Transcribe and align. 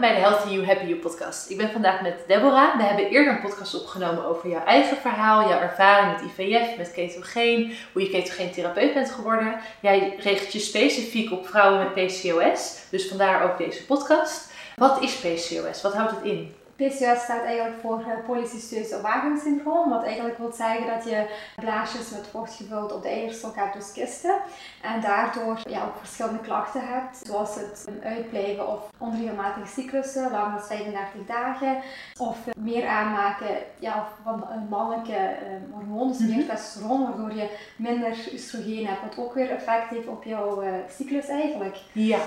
Bij 0.00 0.14
de 0.14 0.20
Healthy 0.20 0.48
You 0.48 0.66
Happy 0.66 0.84
You 0.84 0.98
podcast. 0.98 1.50
Ik 1.50 1.56
ben 1.56 1.70
vandaag 1.70 2.00
met 2.00 2.14
Deborah. 2.26 2.76
We 2.76 2.82
hebben 2.82 3.08
eerder 3.08 3.32
een 3.32 3.40
podcast 3.40 3.80
opgenomen 3.80 4.24
over 4.24 4.48
jouw 4.48 4.64
eigen 4.64 4.96
verhaal, 4.96 5.48
jouw 5.48 5.60
ervaring 5.60 6.12
met 6.12 6.30
IVF, 6.30 6.76
met 6.76 6.92
ketogeen, 6.92 7.74
hoe 7.92 8.02
je 8.02 8.10
ketogeen 8.10 8.50
therapeut 8.50 8.94
bent 8.94 9.10
geworden. 9.10 9.60
Jij 9.80 10.16
richt 10.18 10.52
je 10.52 10.58
specifiek 10.58 11.32
op 11.32 11.46
vrouwen 11.46 11.78
met 11.78 11.94
PCOS, 11.94 12.78
dus 12.90 13.08
vandaar 13.08 13.50
ook 13.50 13.58
deze 13.58 13.84
podcast. 13.84 14.52
Wat 14.76 15.02
is 15.02 15.14
PCOS? 15.14 15.82
Wat 15.82 15.94
houdt 15.94 16.10
het 16.10 16.24
in? 16.24 16.54
PCOS 16.80 17.22
staat 17.22 17.44
eigenlijk 17.44 17.80
voor 17.80 18.00
uh, 18.00 18.24
polycysteus 18.26 18.94
syndroom, 19.42 19.90
wat 19.90 20.04
eigenlijk 20.04 20.38
wil 20.38 20.52
zeggen 20.52 20.86
dat 20.86 21.04
je 21.04 21.26
blaasjes 21.56 22.10
met 22.10 22.26
vocht 22.26 22.54
gevuld 22.54 22.92
op 22.92 23.02
de 23.02 23.08
eierstok 23.08 23.56
hebt, 23.56 23.74
dus 23.74 23.92
kisten. 23.92 24.34
En 24.82 25.00
daardoor 25.00 25.58
ja, 25.68 25.84
ook 25.84 25.96
verschillende 25.98 26.40
klachten 26.40 26.80
hebt, 26.86 27.20
zoals 27.26 27.54
het 27.54 27.88
uitblijven 28.02 28.68
of 28.68 28.90
onregelmatige 28.98 29.66
cyclussen, 29.66 30.30
langer 30.30 30.50
dan 30.50 30.62
35 30.62 31.26
dagen, 31.26 31.76
of 32.18 32.38
meer 32.58 32.86
aanmaken 32.86 33.56
ja, 33.78 34.08
van 34.22 34.46
een 34.50 34.68
mannelijke 34.68 35.36
hormoon, 35.72 36.08
dus 36.08 36.18
meer 36.18 36.36
mhm. 36.36 36.46
testosteron, 36.46 37.02
waardoor 37.02 37.34
je 37.34 37.56
minder 37.76 38.16
oestrogeen 38.32 38.86
hebt, 38.86 39.00
wat 39.00 39.24
ook 39.24 39.34
weer 39.34 39.50
effect 39.50 39.88
heeft 39.88 40.08
op 40.08 40.24
jouw 40.24 40.62
cyclus 40.88 41.28
eigenlijk. 41.28 41.76
Ja. 41.92 42.18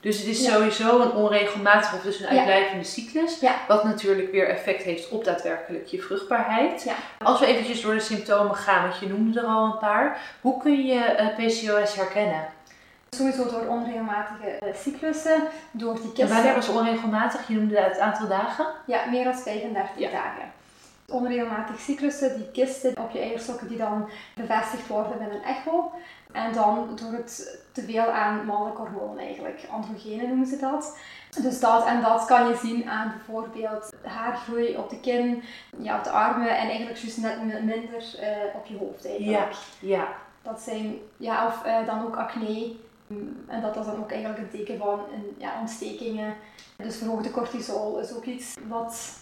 Dus 0.00 0.18
het 0.18 0.26
is 0.26 0.44
sowieso 0.44 1.00
een 1.00 1.12
onregelmatige 1.12 1.96
of 1.96 2.02
dus 2.02 2.20
een 2.20 2.26
uitblijvende 2.26 2.84
cyclus. 2.84 3.40
Wat 3.68 3.84
natuurlijk 3.84 4.32
weer 4.32 4.48
effect 4.48 4.82
heeft 4.82 5.08
op 5.08 5.24
daadwerkelijk 5.24 5.86
je 5.86 6.02
vruchtbaarheid. 6.02 6.92
Als 7.18 7.40
we 7.40 7.46
eventjes 7.46 7.80
door 7.80 7.94
de 7.94 8.00
symptomen 8.00 8.54
gaan, 8.54 8.88
want 8.88 9.00
je 9.00 9.08
noemde 9.08 9.40
er 9.40 9.46
al 9.46 9.64
een 9.64 9.78
paar. 9.78 10.20
Hoe 10.40 10.62
kun 10.62 10.86
je 10.86 11.00
eh, 11.00 11.26
PCOS 11.36 11.94
herkennen? 11.94 12.46
Sowieso 13.10 13.50
door 13.50 13.66
onregelmatige 13.66 14.58
uh, 14.64 14.74
cyclussen, 14.74 15.42
door 15.70 15.94
die 15.94 16.12
kisten. 16.12 16.24
En 16.24 16.34
wanneer 16.34 16.54
was 16.54 16.68
onregelmatig? 16.68 17.48
Je 17.48 17.54
noemde 17.54 17.80
het 17.80 17.98
aantal 17.98 18.28
dagen? 18.28 18.66
Ja, 18.86 19.04
meer 19.10 19.24
dan 19.24 19.34
35 19.34 20.10
dagen. 20.10 20.52
Onregelmatige 21.06 21.78
cyclussen, 21.78 22.36
die 22.36 22.50
kisten 22.50 22.98
op 22.98 23.10
je 23.10 23.18
eierstokken 23.18 23.68
die 23.68 23.76
dan 23.76 24.10
bevestigd 24.34 24.86
worden 24.86 25.18
met 25.18 25.30
een 25.30 25.42
echo. 25.42 25.92
En 26.32 26.52
dan 26.52 26.88
door 27.00 27.12
het 27.12 27.58
te 27.72 27.82
veel 27.82 28.10
aan 28.10 28.44
mannelijk 28.46 28.78
hormoon 28.78 29.18
eigenlijk. 29.18 29.66
Androgenen 29.70 30.28
noemen 30.28 30.46
ze 30.46 30.56
dat. 30.56 30.98
Dus 31.42 31.60
dat 31.60 31.86
en 31.86 32.00
dat 32.00 32.24
kan 32.24 32.48
je 32.48 32.56
zien 32.56 32.90
aan 32.90 33.12
bijvoorbeeld 33.16 33.92
haargroei 34.02 34.76
op 34.76 34.90
de 34.90 35.00
kin, 35.00 35.42
ja, 35.78 35.98
op 35.98 36.04
de 36.04 36.10
armen 36.10 36.56
en 36.56 36.68
eigenlijk 36.68 36.98
juist 36.98 37.18
net 37.18 37.64
minder 37.64 38.18
uh, 38.20 38.54
op 38.54 38.66
je 38.66 38.76
hoofd 38.76 39.06
eigenlijk. 39.06 39.52
Ja, 39.80 39.96
ja. 39.96 40.08
Dat 40.42 40.60
zijn, 40.60 40.98
ja, 41.16 41.46
of 41.46 41.66
uh, 41.66 41.86
dan 41.86 42.06
ook 42.06 42.16
acne. 42.16 42.76
Mm, 43.06 43.44
en 43.46 43.60
dat 43.60 43.76
is 43.76 43.84
dan 43.84 43.98
ook 43.98 44.10
eigenlijk 44.10 44.40
een 44.40 44.50
teken 44.50 44.78
van 44.78 45.00
een, 45.12 45.34
ja, 45.38 45.60
ontstekingen. 45.60 46.34
Dus 46.76 46.96
verhoogde 46.96 47.30
cortisol 47.30 47.98
is 47.98 48.14
ook 48.14 48.24
iets 48.24 48.54
wat 48.68 49.20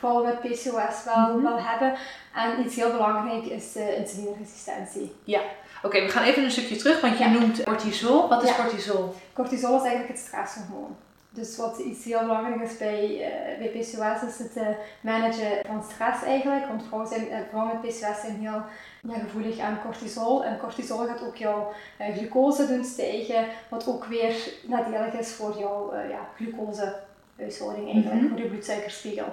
vrouwen 0.00 0.24
met 0.24 0.40
PCOS 0.40 1.04
wel, 1.04 1.16
mm 1.16 1.32
-hmm. 1.32 1.42
wel 1.42 1.58
hebben. 1.58 1.94
En 2.34 2.64
iets 2.64 2.76
heel 2.76 2.90
belangrijk 2.90 3.44
is 3.44 3.76
uh, 3.76 3.98
insulineresistentie. 3.98 5.14
Ja, 5.24 5.40
Oké, 5.82 6.02
we 6.02 6.08
gaan 6.08 6.24
even 6.24 6.44
een 6.44 6.50
stukje 6.50 6.76
terug, 6.76 7.00
want 7.00 7.18
je 7.18 7.28
noemt 7.28 7.62
cortisol. 7.62 8.28
Wat 8.28 8.42
is 8.42 8.56
cortisol? 8.56 9.14
Cortisol 9.32 9.76
is 9.76 9.82
eigenlijk 9.82 10.08
het 10.08 10.18
stresshormoon. 10.18 10.96
Dus 11.32 11.56
wat 11.56 11.78
iets 11.78 12.04
heel 12.04 12.20
belangrijk 12.20 12.70
is 12.70 12.78
bij, 12.78 13.10
uh, 13.10 13.58
bij 13.58 13.68
PCOS 13.68 14.28
is 14.28 14.38
het 14.38 14.56
uh, 14.56 14.66
managen 15.00 15.66
van 15.66 15.84
stress 15.90 16.22
eigenlijk. 16.24 16.66
Want 16.66 16.82
vrouwen, 16.86 17.08
zijn, 17.08 17.28
uh, 17.28 17.36
vrouwen 17.48 17.72
met 17.72 17.90
PCOS 17.90 18.20
zijn 18.20 18.36
heel 18.40 18.62
ja, 19.02 19.18
gevoelig 19.18 19.58
aan 19.58 19.80
cortisol. 19.82 20.44
En 20.44 20.58
cortisol 20.58 21.06
gaat 21.06 21.22
ook 21.22 21.36
jouw 21.36 21.72
glucose 22.14 22.66
doen 22.66 22.84
stijgen, 22.84 23.44
wat 23.68 23.88
ook 23.88 24.04
weer 24.04 24.34
nadelig 24.66 25.12
is 25.12 25.32
voor 25.32 25.58
jouw 25.58 25.92
ja, 25.94 26.28
glucosehuishouding 26.36 27.92
eigenlijk, 27.92 28.20
mm 28.20 28.28
voor 28.28 28.38
je 28.38 28.48
bloedsuikerspiegel. 28.48 29.32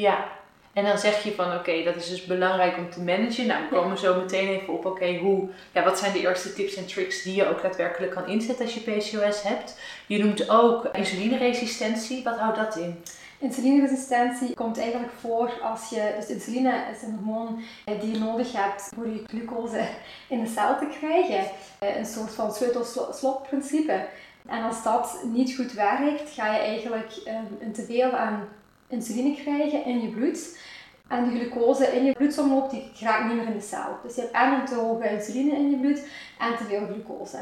Ja, 0.00 0.28
en 0.72 0.84
dan 0.84 0.98
zeg 0.98 1.22
je 1.22 1.34
van 1.34 1.54
oké, 1.54 1.82
dat 1.82 1.96
is 1.96 2.08
dus 2.08 2.24
belangrijk 2.24 2.76
om 2.76 2.90
te 2.90 3.00
managen. 3.00 3.46
Nou, 3.46 3.62
we 3.62 3.76
komen 3.76 3.98
zo 3.98 4.20
meteen 4.20 4.48
even 4.48 4.72
op 4.72 4.84
oké, 4.84 5.16
hoe, 5.16 5.48
ja, 5.72 5.84
wat 5.84 5.98
zijn 5.98 6.12
de 6.12 6.20
eerste 6.20 6.52
tips 6.52 6.76
en 6.76 6.86
tricks 6.86 7.22
die 7.22 7.34
je 7.34 7.48
ook 7.48 7.62
daadwerkelijk 7.62 8.12
kan 8.12 8.28
inzetten 8.28 8.64
als 8.64 8.74
je 8.74 8.80
PCOS 8.80 9.42
hebt. 9.42 9.78
Je 10.06 10.24
noemt 10.24 10.50
ook 10.50 10.88
insulineresistentie. 10.92 12.24
Wat 12.24 12.38
houdt 12.38 12.56
dat 12.56 12.76
in? 12.76 13.02
Insulineresistentie 13.38 14.54
komt 14.54 14.78
eigenlijk 14.78 15.12
voor 15.20 15.60
als 15.62 15.88
je, 15.88 16.14
dus 16.18 16.28
insuline 16.28 16.84
is 16.94 17.02
een 17.02 17.14
hormoon 17.14 17.62
eh, 17.84 18.00
die 18.00 18.12
je 18.12 18.18
nodig 18.18 18.52
hebt 18.52 18.90
voor 18.94 19.08
je 19.08 19.24
glucose 19.26 19.88
in 20.28 20.44
de 20.44 20.50
cel 20.50 20.78
te 20.78 20.86
krijgen. 20.98 21.50
Eh, 21.78 21.96
een 21.96 22.06
soort 22.06 22.30
van 22.30 22.52
sleutel-slot-principe. 22.52 24.06
En 24.46 24.62
als 24.62 24.82
dat 24.82 25.18
niet 25.24 25.56
goed 25.56 25.72
werkt, 25.72 26.30
ga 26.30 26.52
je 26.52 26.58
eigenlijk 26.58 27.12
ehm, 27.24 27.44
een 27.60 27.72
teveel 27.72 28.10
aan 28.10 28.48
insuline 28.88 29.34
krijgen 29.34 29.84
in 29.84 30.00
je 30.00 30.08
bloed. 30.08 30.58
En 31.08 31.28
de 31.28 31.36
glucose 31.38 31.86
in 31.86 32.04
je 32.04 32.12
bloedsomloop 32.12 32.70
die 32.70 32.90
raakt 33.00 33.24
niet 33.26 33.36
meer 33.36 33.46
in 33.46 33.58
de 33.58 33.60
cel. 33.60 33.98
Dus 34.02 34.14
je 34.14 34.20
hebt 34.20 34.32
en 34.32 34.52
een 34.52 34.66
te 34.66 34.74
hoge 34.74 35.08
insuline 35.08 35.56
in 35.56 35.70
je 35.70 35.76
bloed 35.76 36.02
en 36.38 36.56
te 36.56 36.64
veel 36.64 36.86
glucose. 36.86 37.38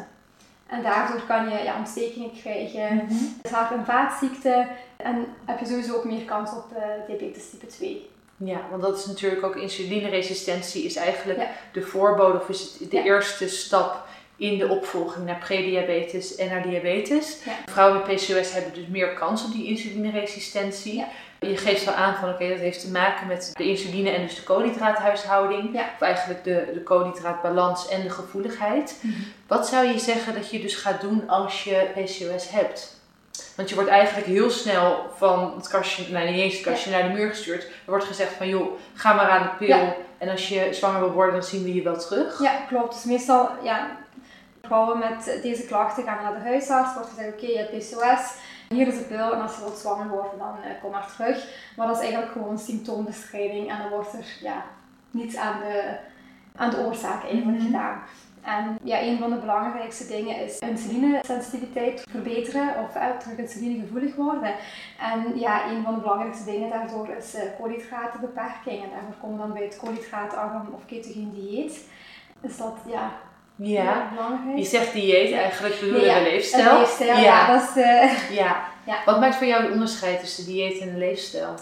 En 0.66 0.83
daardoor 0.83 1.22
kan 1.27 1.49
je 1.49 1.65
ja, 1.65 1.78
ontstekingen 1.78 2.33
krijgen, 2.33 2.94
mm 2.94 3.09
-hmm. 3.09 3.37
hart- 3.50 3.72
en 3.72 3.84
vaatziekten 3.84 4.69
en 4.97 5.27
heb 5.44 5.59
je 5.59 5.66
sowieso 5.66 5.97
ook 5.97 6.04
meer 6.04 6.25
kans 6.25 6.50
op 6.50 6.65
uh, 6.72 7.06
diabetes 7.06 7.50
type 7.50 7.66
2. 7.66 8.09
Ja, 8.37 8.60
want 8.71 8.83
dat 8.83 8.99
is 8.99 9.06
natuurlijk 9.06 9.44
ook 9.44 9.56
insulineresistentie 9.56 10.84
is 10.84 10.97
eigenlijk 10.97 11.49
de 11.72 11.83
voorbode 11.83 12.38
of 12.38 12.49
is 12.49 12.77
het 12.78 12.91
de 12.91 13.03
eerste 13.03 13.49
stap 13.49 14.06
in 14.37 14.59
de 14.59 14.69
opvolging 14.69 15.27
naar 15.27 15.39
prediabetes 15.39 16.37
en 16.37 16.49
naar 16.49 16.62
diabetes. 16.62 17.37
Vrouwen 17.67 18.03
met 18.06 18.17
PCOS 18.17 18.53
hebben 18.53 18.75
dus 18.75 18.87
meer 18.87 19.15
kans 19.15 19.45
op 19.45 19.53
die 19.53 19.67
insulineresistentie. 19.67 21.05
Je 21.41 21.56
geeft 21.56 21.84
wel 21.84 21.95
aan 21.95 22.15
van 22.15 22.28
oké, 22.28 22.49
dat 22.49 22.59
heeft 22.59 22.81
te 22.81 22.91
maken 22.91 23.27
met 23.27 23.50
de 23.55 23.65
insuline 23.65 24.11
en 24.11 24.22
dus 24.22 24.34
de 24.34 24.43
koolhydraathuishouding. 24.43 25.75
Of 25.75 26.00
eigenlijk 26.00 26.45
de, 26.45 26.71
de 26.75 26.83
koolhydraatbalans 26.83 27.89
en 27.89 28.03
de 28.03 28.11
gevoeligheid. 28.11 29.00
Mhm. 29.00 29.15
Wat 29.47 29.69
zou 29.69 29.87
je 29.87 29.99
zeggen 29.99 30.34
dat 30.34 30.51
je 30.51 30.61
dus 30.61 30.75
gaat 30.75 31.01
doen 31.01 31.28
als 31.28 31.65
je 31.65 31.87
PCOS 31.95 32.51
hebt? 32.51 33.03
Want 33.56 33.69
je 33.69 33.75
wordt 33.75 33.91
eigenlijk 33.91 34.27
heel 34.27 34.51
snel 34.51 35.11
van 35.16 35.53
het 35.56 35.69
kastje, 35.69 36.12
nou 36.12 36.31
niet 36.31 36.41
eens 36.41 36.55
het 36.55 36.62
kastje, 36.62 36.91
naar 36.91 37.03
de 37.03 37.15
muur 37.15 37.28
gestuurd. 37.28 37.62
Er 37.62 37.71
wordt 37.87 38.05
gezegd 38.05 38.33
van 38.33 38.49
joh, 38.49 38.78
ga 38.95 39.12
maar 39.12 39.28
aan 39.28 39.43
de 39.43 39.66
pil. 39.66 39.97
En 40.19 40.28
als 40.28 40.49
je 40.49 40.69
zwanger 40.71 41.01
wil 41.01 41.12
worden, 41.12 41.34
dan 41.34 41.43
zien 41.43 41.62
we 41.65 41.75
je 41.75 41.83
wel 41.83 41.99
terug. 41.99 42.43
Ja, 42.43 42.53
klopt. 42.69 42.95
Dus 42.95 43.05
meestal, 43.05 43.49
ja, 43.62 43.97
vrouwen 44.65 44.99
met 44.99 45.39
deze 45.43 45.67
klachten 45.67 46.05
gaan 46.05 46.23
naar 46.23 46.35
de 46.35 46.49
huisarts. 46.49 46.95
Wordt 46.95 47.09
gezegd, 47.09 47.33
oké, 47.33 47.47
je 47.47 47.59
hebt 47.59 47.79
PCOS 47.79 48.35
hier 48.69 48.87
is 48.87 48.99
de 48.99 49.05
pil 49.05 49.33
en 49.33 49.41
als 49.41 49.55
je 49.55 49.61
wilt 49.61 49.79
zwanger 49.79 50.09
worden, 50.09 50.39
dan 50.39 50.57
uh, 50.65 50.81
kom 50.83 50.91
maar 50.91 51.13
terug. 51.17 51.47
Maar 51.77 51.87
dat 51.87 51.97
is 51.97 52.03
eigenlijk 52.03 52.33
gewoon 52.33 52.59
symptoombestrijding 52.59 53.71
en 53.71 53.79
dan 53.79 53.91
wordt 53.91 54.13
er 54.13 54.27
ja, 54.41 54.65
niets 55.11 55.37
aan 55.37 55.61
de, 55.61 55.97
aan 56.57 56.71
de 56.71 56.79
oorzaak 56.79 57.23
eigenlijk 57.23 57.59
mhm. 57.59 57.67
gedaan. 57.67 58.03
En 58.43 58.79
ja, 58.83 59.03
een 59.03 59.19
van 59.19 59.31
de 59.31 59.37
belangrijkste 59.37 60.07
dingen 60.07 60.41
is 60.41 60.59
insulinesensitiviteit 60.59 62.07
verbeteren 62.11 62.75
of 62.85 62.97
uh, 62.97 63.17
terug 63.19 63.39
insulinegevoelig 63.39 64.15
worden. 64.15 64.55
En 65.01 65.39
ja, 65.39 65.71
een 65.71 65.83
van 65.83 65.95
de 65.95 66.01
belangrijkste 66.01 66.51
dingen 66.51 66.71
daardoor 66.71 67.09
is 67.09 67.35
uh, 67.35 67.41
koolhydratenbeperking. 67.59 68.83
En 68.83 68.91
daarvoor 68.91 69.15
komen 69.21 69.37
we 69.37 69.43
dan 69.43 69.53
bij 69.53 69.63
het 69.63 69.79
koolhydraatarm 69.79 70.69
of 70.75 70.87
ketogeen 70.87 71.33
dieet. 71.35 71.89
Is 72.41 72.57
dat 72.57 72.77
ja, 72.87 73.13
ja, 73.56 74.10
je 74.56 74.65
zegt 74.65 74.92
dieet 74.92 75.32
eigenlijk, 75.32 75.81
bedoel 75.81 76.04
je 76.04 76.10
nee, 76.10 76.22
leefstijl? 76.22 76.78
leefstijl, 76.78 77.19
ja. 77.19 77.53
dat 77.53 77.62
is, 77.62 77.76
uh, 77.76 78.31
ja. 78.41 78.65
ja. 78.87 79.03
Wat 79.04 79.20
maakt 79.20 79.37
voor 79.37 79.47
jou 79.47 79.62
het 79.62 79.72
onderscheid 79.72 80.20
tussen 80.20 80.44
dieet 80.44 80.81
en 80.81 80.98
leefstijl? 80.98 81.54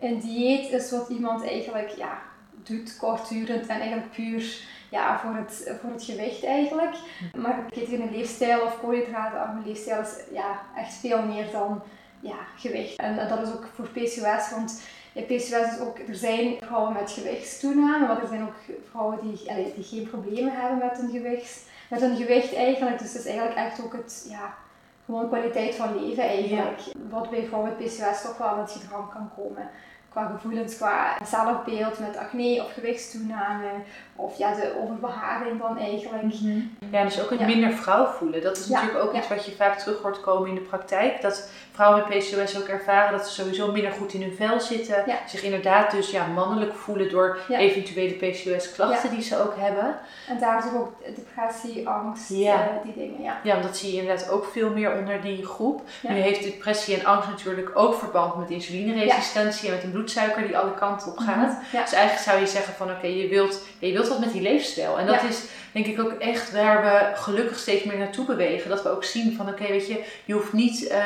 Een 0.00 0.20
dieet 0.20 0.72
is 0.72 0.90
wat 0.90 1.08
iemand 1.08 1.46
eigenlijk 1.46 1.88
ja, 1.88 2.18
doet, 2.64 2.96
kortdurend 2.96 3.66
en 3.66 3.80
eigenlijk 3.80 4.10
puur 4.10 4.68
ja, 4.90 5.18
voor, 5.18 5.34
het, 5.34 5.78
voor 5.80 5.90
het 5.90 6.04
gewicht 6.04 6.44
eigenlijk. 6.44 6.94
Hm. 7.32 7.40
Maar 7.40 7.64
in 7.70 8.00
een 8.00 8.10
leefstijl 8.10 8.60
of 8.60 8.80
koolhydratenarme 8.80 9.66
leefstijl 9.66 10.00
is 10.00 10.14
ja, 10.32 10.60
echt 10.76 10.94
veel 10.94 11.22
meer 11.22 11.46
dan 11.52 11.82
ja, 12.20 12.38
gewicht. 12.56 12.96
En 12.96 13.28
dat 13.28 13.42
is 13.46 13.52
ook 13.52 13.68
voor 13.74 13.88
PCOS, 13.88 14.50
want 14.50 14.82
in 15.12 15.24
PCOS 15.24 15.50
is 15.50 15.80
ook, 15.80 15.98
er 15.98 16.14
zijn 16.14 16.56
vrouwen 16.60 16.92
met 16.92 17.10
gewichtstoename, 17.10 18.06
maar 18.06 18.22
er 18.22 18.28
zijn 18.28 18.42
ook 18.42 18.54
vrouwen 18.90 19.18
die, 19.22 19.50
allee, 19.50 19.72
die 19.74 19.84
geen 19.84 20.08
problemen 20.10 20.52
hebben 20.60 20.78
met 20.78 20.98
hun 20.98 21.10
gewicht, 21.10 21.64
met 21.88 22.00
hun 22.00 22.16
gewicht 22.16 22.54
eigenlijk. 22.54 22.98
Dus 22.98 23.12
het 23.12 23.24
is 23.24 23.26
eigenlijk 23.26 23.56
echt 23.56 23.84
ook 23.84 23.92
het, 23.92 24.26
ja, 24.28 24.54
gewoon 25.04 25.28
kwaliteit 25.28 25.74
van 25.74 26.04
leven 26.04 26.22
eigenlijk. 26.22 26.80
Wat 27.10 27.30
bij 27.30 27.46
vrouwen 27.46 27.70
met 27.70 27.86
PCOS 27.86 28.22
toch 28.22 28.38
wel 28.38 28.48
aan 28.48 28.60
het 28.60 28.70
gedrag 28.70 29.12
kan 29.12 29.30
komen. 29.36 29.68
Qua 30.10 30.26
gevoelens, 30.26 30.76
qua 30.76 31.16
zelfbeeld 31.24 31.98
met 31.98 32.16
acne 32.16 32.62
of 32.64 32.72
gewichtstoename 32.72 33.68
of 34.16 34.38
ja, 34.38 34.54
de 34.54 34.72
overbeharing 34.82 35.60
dan 35.60 35.78
eigenlijk. 35.78 36.22
Mhm. 36.22 36.60
Ja, 36.90 37.04
dus 37.04 37.22
ook 37.22 37.30
het 37.30 37.46
minder 37.46 37.72
vrouw 37.72 38.06
voelen. 38.06 38.42
Dat 38.42 38.56
is 38.56 38.66
natuurlijk 38.66 39.04
ook 39.04 39.14
iets 39.14 39.28
wat 39.28 39.44
je 39.44 39.52
vaak 39.52 39.78
terug 39.78 40.02
hoort 40.02 40.20
komen 40.20 40.48
in 40.48 40.54
de 40.54 40.60
praktijk. 40.60 41.22
Dat 41.22 41.50
vrouwen 41.72 42.04
met 42.08 42.18
PCOS 42.18 42.58
ook 42.58 42.68
ervaren 42.68 43.18
dat 43.18 43.28
ze 43.28 43.42
sowieso 43.42 43.72
minder 43.72 43.92
goed 43.92 44.12
in 44.12 44.22
hun 44.22 44.34
vel 44.34 44.60
zitten. 44.60 45.04
Zich 45.26 45.42
inderdaad 45.42 45.90
dus 45.90 46.10
ja, 46.10 46.26
mannelijk 46.26 46.74
voelen 46.74 47.10
door 47.10 47.38
eventuele 47.48 48.14
PCOS-klachten 48.14 49.10
die 49.10 49.22
ze 49.22 49.42
ook 49.42 49.54
hebben. 49.56 49.96
En 50.28 50.38
daar 50.38 50.58
is 50.58 50.72
ook 50.78 50.92
depressie, 51.14 51.88
angst, 51.88 52.30
uh, 52.30 52.58
die 52.84 52.94
dingen. 52.94 53.22
Ja. 53.22 53.40
ja, 53.42 53.60
dat 53.60 53.76
zie 53.76 53.92
je 53.92 54.00
inderdaad 54.00 54.30
ook 54.30 54.44
veel 54.44 54.70
meer 54.70 54.98
onder 54.98 55.20
die 55.20 55.46
groep. 55.46 55.82
Nu 56.02 56.14
heeft 56.14 56.42
depressie 56.42 56.98
en 56.98 57.04
angst 57.04 57.28
natuurlijk 57.28 57.70
ook 57.74 57.94
verband 57.94 58.36
met 58.36 58.50
insulineresistentie 58.50 59.68
en 59.68 59.74
met 59.74 59.84
een 59.84 59.92
bloedsuiker 60.00 60.46
die 60.46 60.58
alle 60.58 60.74
kanten 60.74 61.10
op 61.10 61.18
gaat. 61.18 61.52
Mhm. 61.52 61.82
Dus 61.82 61.92
eigenlijk 61.92 62.24
zou 62.28 62.40
je 62.40 62.46
zeggen 62.46 62.74
van 62.74 62.90
oké, 62.90 63.06
je, 63.06 63.28
wilt, 63.28 63.62
je 63.78 63.92
wilt 63.92 64.08
wat 64.08 64.20
met 64.20 64.32
die 64.32 64.42
leefstijl. 64.42 64.98
En 64.98 65.06
dat 65.06 65.22
is 65.22 65.44
denk 65.72 65.86
ik 65.86 66.00
ook 66.00 66.12
echt 66.12 66.52
waar 66.52 66.82
we 66.82 67.20
gelukkig 67.20 67.58
steeds 67.58 67.84
meer 67.84 67.98
naartoe 67.98 68.24
bewegen. 68.24 68.70
Dat 68.70 68.82
we 68.82 68.88
ook 68.88 69.04
zien 69.04 69.36
van 69.36 69.48
oké, 69.48 69.66
weet 69.68 69.86
je, 69.86 70.04
je 70.24 70.32
hoeft 70.32 70.52
niet 70.52 70.82
uh, 70.82 70.98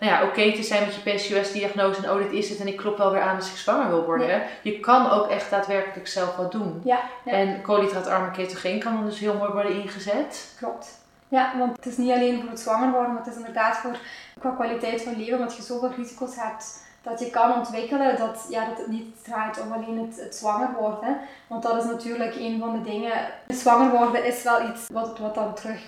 nou 0.00 0.12
ja, 0.12 0.22
oké 0.22 0.52
te 0.52 0.62
zijn 0.62 0.84
met 0.84 0.94
je 0.94 1.00
PCOS-diagnose 1.10 2.02
en 2.02 2.10
oh 2.10 2.18
dit 2.18 2.32
is 2.32 2.48
het 2.48 2.60
en 2.60 2.66
ik 2.66 2.76
klop 2.76 2.98
wel 2.98 3.12
weer 3.12 3.22
aan 3.22 3.36
als 3.36 3.50
ik 3.50 3.56
zwanger 3.56 3.88
wil 3.88 4.04
worden. 4.04 4.42
Je 4.62 4.80
kan 4.80 5.10
ook 5.10 5.28
echt 5.30 5.50
daadwerkelijk 5.50 6.08
zelf 6.08 6.36
wat 6.36 6.52
doen. 6.52 6.80
Ja, 6.84 7.00
En 7.24 7.62
koolhydraatarme 7.62 8.30
ketogeen 8.30 8.80
kan 8.80 8.94
dan 8.94 9.04
dus 9.04 9.18
heel 9.18 9.34
mooi 9.34 9.52
worden 9.52 9.82
ingezet. 9.82 10.54
Klopt. 10.58 11.00
Ja, 11.28 11.52
want 11.58 11.76
het 11.76 11.86
is 11.86 11.96
niet 11.96 12.12
alleen 12.12 12.40
voor 12.40 12.50
het 12.50 12.60
zwanger 12.60 12.90
worden, 12.90 13.12
maar 13.12 13.22
het 13.22 13.32
is 13.32 13.38
inderdaad 13.38 13.76
voor 13.76 13.96
qua 14.38 14.50
kwaliteit 14.50 15.02
van 15.02 15.16
leven, 15.16 15.38
want 15.38 15.56
je 15.56 15.62
zoveel 15.62 15.92
risico's 15.96 16.36
hebt 16.36 16.80
dat 17.02 17.20
je 17.20 17.30
kan 17.30 17.54
ontwikkelen 17.54 18.18
dat, 18.18 18.46
ja, 18.50 18.64
dat 18.64 18.78
het 18.78 18.86
niet 18.86 19.24
draait 19.24 19.60
om 19.60 19.72
alleen 19.72 19.98
het, 19.98 20.20
het 20.20 20.34
zwanger 20.34 20.72
worden. 20.78 21.18
Want 21.46 21.62
dat 21.62 21.84
is 21.84 21.90
natuurlijk 21.90 22.34
een 22.34 22.58
van 22.58 22.72
de 22.72 22.90
dingen. 22.90 23.12
Zwanger 23.46 23.90
worden 23.90 24.24
is 24.24 24.42
wel 24.42 24.68
iets 24.68 24.86
wat, 24.92 25.18
wat 25.18 25.34
dan 25.34 25.54
terug 25.54 25.80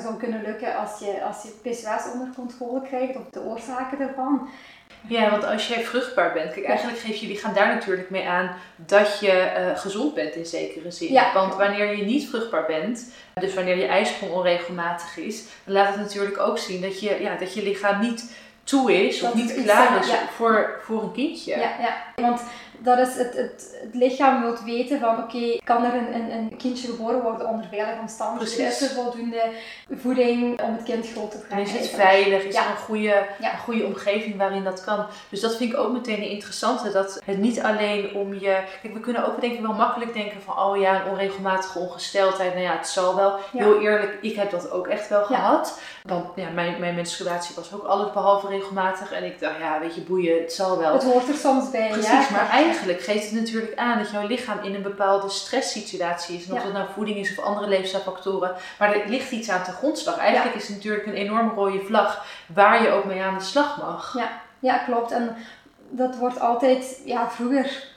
zou 0.00 0.16
kunnen 0.16 0.42
lukken 0.42 0.76
als 0.76 0.98
je, 0.98 1.24
als 1.24 1.42
je 1.42 1.48
PCOS 1.62 2.12
onder 2.12 2.28
controle 2.34 2.82
krijgt, 2.82 3.16
of 3.16 3.22
de 3.30 3.40
oorzaken 3.40 4.00
ervan. 4.00 4.48
Ja, 5.08 5.30
want 5.30 5.44
als 5.44 5.68
jij 5.68 5.84
vruchtbaar 5.84 6.32
bent, 6.32 6.52
kijk, 6.52 6.66
eigenlijk 6.66 6.98
geeft 6.98 7.20
je 7.20 7.26
lichaam 7.26 7.54
daar 7.54 7.74
natuurlijk 7.74 8.10
mee 8.10 8.28
aan 8.28 8.56
dat 8.76 9.18
je 9.18 9.52
uh, 9.58 9.78
gezond 9.78 10.14
bent 10.14 10.34
in 10.34 10.46
zekere 10.46 10.90
zin. 10.90 11.12
Ja. 11.12 11.32
Want 11.32 11.54
wanneer 11.54 11.96
je 11.96 12.04
niet 12.04 12.28
vruchtbaar 12.28 12.66
bent, 12.66 13.12
dus 13.34 13.54
wanneer 13.54 13.76
je 13.76 13.86
ijsprong 13.86 14.32
onregelmatig 14.32 15.16
is, 15.16 15.44
dan 15.64 15.74
laat 15.74 15.88
het 15.88 15.96
natuurlijk 15.96 16.38
ook 16.38 16.58
zien 16.58 16.80
dat 16.80 17.00
je, 17.00 17.16
ja, 17.20 17.36
dat 17.36 17.54
je 17.54 17.62
lichaam 17.62 18.00
niet 18.00 18.34
toe 18.64 19.06
is 19.06 19.22
of 19.22 19.34
niet 19.34 19.62
klaar 19.62 19.98
is 19.98 20.10
voor, 20.36 20.80
voor 20.82 21.02
een 21.02 21.12
kindje. 21.12 21.50
Ja, 21.50 21.76
ja. 21.80 22.22
want 22.22 22.40
dat 22.78 22.98
is 22.98 23.14
het, 23.14 23.36
het, 23.36 23.76
het 23.82 23.94
lichaam 23.94 24.40
wil 24.42 24.56
weten 24.64 25.00
van 25.00 25.18
oké, 25.18 25.58
kan 25.64 25.84
er 25.84 25.94
een, 25.94 26.14
een, 26.14 26.32
een, 26.32 26.56
kindje 26.56 26.88
geboren 26.88 27.22
worden 27.22 27.48
onder 27.48 27.66
veilige 27.70 28.00
omstandigheden? 28.00 28.66
Is 28.66 28.80
er 28.80 28.88
voldoende 28.88 29.42
voeding 29.90 30.62
om 30.62 30.72
het 30.72 30.82
kind 30.82 31.10
groot 31.10 31.30
te 31.30 31.38
krijgen? 31.48 31.80
is 31.80 31.86
het 31.86 32.00
veilig? 32.00 32.42
Is 32.42 32.54
er 32.54 32.70
een 32.70 32.76
goede, 32.76 33.26
een 33.40 33.58
goede 33.58 33.84
omgeving 33.84 34.36
waarin 34.36 34.64
dat 34.64 34.84
kan? 34.84 35.06
Dus 35.28 35.40
dat 35.40 35.56
vind 35.56 35.72
ik 35.72 35.78
ook 35.78 35.92
meteen 35.92 36.22
een 36.22 36.30
interessante. 36.30 36.92
Dat 36.92 37.20
het 37.24 37.38
niet 37.38 37.60
alleen 37.60 38.14
om 38.14 38.34
je... 38.34 38.58
Kijk, 38.82 38.94
we 38.94 39.00
kunnen 39.00 39.26
ook 39.26 39.40
denk 39.40 39.52
ik 39.52 39.60
wel 39.60 39.72
makkelijk 39.72 40.14
denken 40.14 40.42
van 40.42 40.58
oh 40.58 40.76
ja, 40.76 41.00
een 41.00 41.10
onregelmatige 41.10 41.78
ongesteldheid. 41.78 42.52
Nou 42.52 42.64
ja, 42.64 42.76
het 42.76 42.88
zal 42.88 43.16
wel. 43.16 43.38
Heel 43.52 43.80
eerlijk, 43.80 44.18
ik 44.20 44.36
heb 44.36 44.50
dat 44.50 44.70
ook 44.70 44.86
echt 44.86 45.08
wel 45.08 45.24
gehad. 45.24 45.78
Want 46.02 46.26
ja, 46.34 46.48
mijn, 46.54 46.80
mijn 46.80 46.94
menstruatie 46.94 47.54
was 47.54 47.72
ook 47.72 47.84
alles 47.84 48.12
behalve 48.12 48.48
regelmatig. 48.48 49.12
En 49.12 49.24
ik 49.24 49.40
dacht, 49.40 49.58
ja, 49.58 49.80
weet 49.80 49.94
je, 49.94 50.00
boeien, 50.00 50.40
het 50.40 50.52
zal 50.52 50.78
wel. 50.78 50.92
Het 50.92 51.04
hoort 51.04 51.28
er 51.28 51.34
soms 51.34 51.70
bij, 51.70 51.88
Precies, 51.88 52.28
maar 52.28 52.48
eigenlijk 52.64 53.00
geeft 53.02 53.30
het 53.30 53.40
natuurlijk 53.40 53.76
aan 53.76 53.98
dat 53.98 54.10
jouw 54.10 54.26
lichaam 54.26 54.58
in 54.62 54.74
een 54.74 54.82
bepaalde 54.82 55.28
stresssituatie 55.28 56.36
is. 56.36 56.46
En 56.46 56.52
of 56.52 56.58
ja. 56.58 56.64
dat 56.64 56.72
nou 56.72 56.86
voeding 56.94 57.16
is 57.16 57.30
of 57.30 57.44
andere 57.44 57.68
leefstijlfactoren. 57.68 58.54
Maar 58.78 58.94
er 58.94 59.08
ligt 59.08 59.30
iets 59.30 59.48
aan 59.48 59.64
te 59.64 59.70
grondslag. 59.70 60.18
Eigenlijk 60.18 60.56
is 60.56 60.66
het 60.66 60.76
natuurlijk 60.76 61.06
een 61.06 61.14
enorme 61.14 61.52
rode 61.54 61.80
vlag 61.84 62.26
waar 62.46 62.82
je 62.82 62.90
ook 62.90 63.04
mee 63.04 63.22
aan 63.22 63.38
de 63.38 63.44
slag 63.44 63.76
mag. 63.76 64.14
Ja, 64.18 64.30
ja 64.58 64.78
klopt. 64.78 65.10
En 65.10 65.36
dat 65.90 66.16
wordt 66.16 66.40
altijd, 66.40 67.00
ja, 67.04 67.30
vroeger 67.30 67.92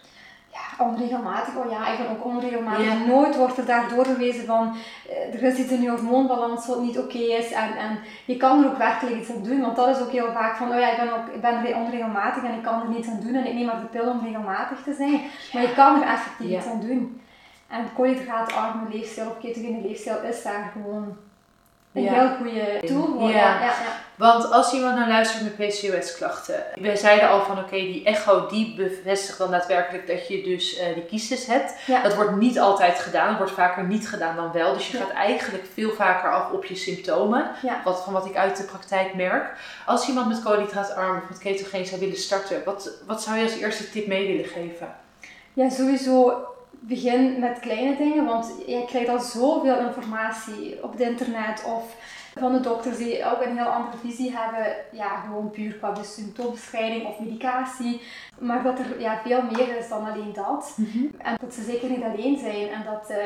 onregelmatig, 0.78 1.56
oh 1.56 1.72
ja, 1.72 1.92
ik 1.92 1.98
ben 1.98 2.10
ook 2.10 2.26
onregelmatig. 2.26 3.06
Nooit 3.06 3.38
wordt 3.38 3.58
er 3.58 3.66
daar 3.66 3.90
doorgewezen 3.90 4.46
van 4.46 4.76
eh, 5.10 5.34
er 5.34 5.44
is 5.44 5.58
iets 5.58 5.72
in 5.72 5.82
je 5.82 5.90
hormoonbalans 5.90 6.68
wat 6.68 6.82
niet 6.82 7.00
oké 7.00 7.18
is 7.18 7.52
en, 7.52 7.78
en 7.78 8.00
je 8.26 8.38
kan 8.38 8.64
er 8.64 8.70
ook 8.70 8.78
werkelijk 8.78 9.16
iets 9.16 9.32
aan 9.32 9.44
doen. 9.44 9.62
Want 9.62 9.76
dat 9.76 9.96
is 9.96 10.02
ook 10.02 10.12
heel 10.12 10.32
vaak 10.32 10.58
van, 10.58 10.70
oh 10.72 10.80
ja, 10.80 10.92
ik 10.92 10.98
ben, 10.98 11.14
ook, 11.14 11.28
ik 11.34 11.42
ben 11.42 11.76
onregelmatig 11.76 12.44
en 12.44 12.54
ik 12.54 12.64
kan 12.64 12.82
er 12.82 12.90
niets 12.90 13.08
aan 13.08 13.20
doen 13.24 13.36
en 13.36 13.46
ik 13.46 13.54
neem 13.54 13.66
maar 13.66 13.82
de 13.82 13.98
pil 14.00 14.10
om 14.10 14.22
regelmatig 14.24 14.84
te 14.84 14.94
zijn. 14.94 15.22
Maar 15.54 15.62
je 15.62 15.74
kan 15.74 16.02
er 16.02 16.08
effectief 16.08 16.58
iets 16.58 16.68
aan 16.68 16.82
doen. 16.82 17.22
En 17.68 17.94
koolhydraatarme 17.94 18.90
leefstijl 18.92 19.30
of 19.30 19.40
ketogene 19.40 19.82
leefstijl 19.82 20.22
is 20.22 20.44
daar 20.44 20.72
gewoon 20.74 21.18
een 21.98 22.14
heel 22.14 22.30
goede 22.38 22.88
tool 22.88 23.28
Ja. 23.28 23.36
Ja. 23.36 23.74
Want 24.18 24.52
als 24.52 24.74
iemand 24.74 24.96
nou 24.96 25.08
luistert 25.08 25.44
met 25.44 25.56
PCOS-klachten, 25.56 26.64
we 26.76 26.96
zeiden 26.96 27.30
al 27.30 27.42
van 27.42 27.60
oké, 27.60 27.76
die 27.76 28.04
echo 28.04 28.48
die 28.48 28.76
bevestigt 28.76 29.38
dan 29.38 29.52
daadwerkelijk 29.52 30.08
dat 30.08 30.28
je 30.28 30.44
dus 30.44 30.80
uh, 30.80 30.94
die 30.94 31.06
kiestes 31.06 31.46
hebt. 31.46 31.74
Dat 32.04 32.16
wordt 32.16 32.36
niet 32.36 32.60
altijd 32.60 33.00
gedaan, 33.00 33.28
dat 33.28 33.38
wordt 33.38 33.52
vaker 33.52 33.84
niet 33.84 34.10
gedaan 34.10 34.36
dan 34.36 34.52
wel. 34.52 34.74
Dus 34.74 34.92
je 34.92 34.98
gaat 34.98 35.12
eigenlijk 35.12 35.64
veel 35.74 35.92
vaker 35.92 36.32
af 36.32 36.52
op 36.52 36.66
je 36.66 36.76
symptomen, 36.76 37.52
wat, 37.84 38.04
van 38.04 38.14
wat 38.14 38.26
ik 38.26 38.36
uit 38.36 38.58
de 38.58 38.64
praktijk 38.64 39.14
merk. 39.14 39.54
Als 39.86 40.08
iemand 40.08 40.28
met 40.28 40.44
koolhydraatarm 40.44 41.18
of 41.18 41.30
met 41.30 41.38
ketogeen 41.38 41.86
zou 41.86 42.00
willen 42.00 42.18
starten, 42.18 42.62
wat, 42.66 42.92
wat 43.06 43.24
zou 43.24 43.38
je 43.38 43.44
als 43.44 43.58
eerste 43.58 43.90
tip 43.90 44.08
mee 44.08 44.28
willen 44.28 44.50
geven? 44.50 44.96
Ja, 45.54 45.70
sowieso 45.70 46.46
begin 46.80 47.40
met 47.40 47.60
kleine 47.60 47.98
dingen, 47.98 48.26
want 48.26 48.54
je 48.66 48.84
krijgt 48.86 49.10
al 49.10 49.20
zoveel 49.20 49.80
informatie 49.80 50.84
op 50.84 50.92
het 50.92 51.02
internet 51.02 51.64
of 51.66 51.96
van 52.40 52.54
de 52.54 52.60
dokters 52.60 52.98
die 52.98 53.26
ook 53.26 53.42
een 53.42 53.58
heel 53.58 53.66
andere 53.66 53.98
visie 53.98 54.38
hebben, 54.38 54.76
ja, 54.92 55.20
gewoon 55.20 55.52
puur 55.52 55.74
qua 55.74 55.92
de 55.92 56.04
symptoombestrijding 56.04 57.06
of 57.06 57.20
medicatie. 57.20 58.02
Maar 58.40 58.64
dat 58.64 58.80
er 58.80 59.02
ja, 59.02 59.22
veel 59.26 59.42
meer 59.52 59.78
is 59.78 59.90
dan 59.90 60.12
alleen 60.12 60.34
dat. 60.34 60.74
Mhm. 60.76 61.06
En 61.18 61.38
dat 61.42 61.54
ze 61.54 61.64
zeker 61.64 61.90
niet 61.90 62.04
alleen 62.04 62.38
zijn. 62.38 62.70
En 62.70 62.84
dat 62.86 63.12
uh, 63.12 63.18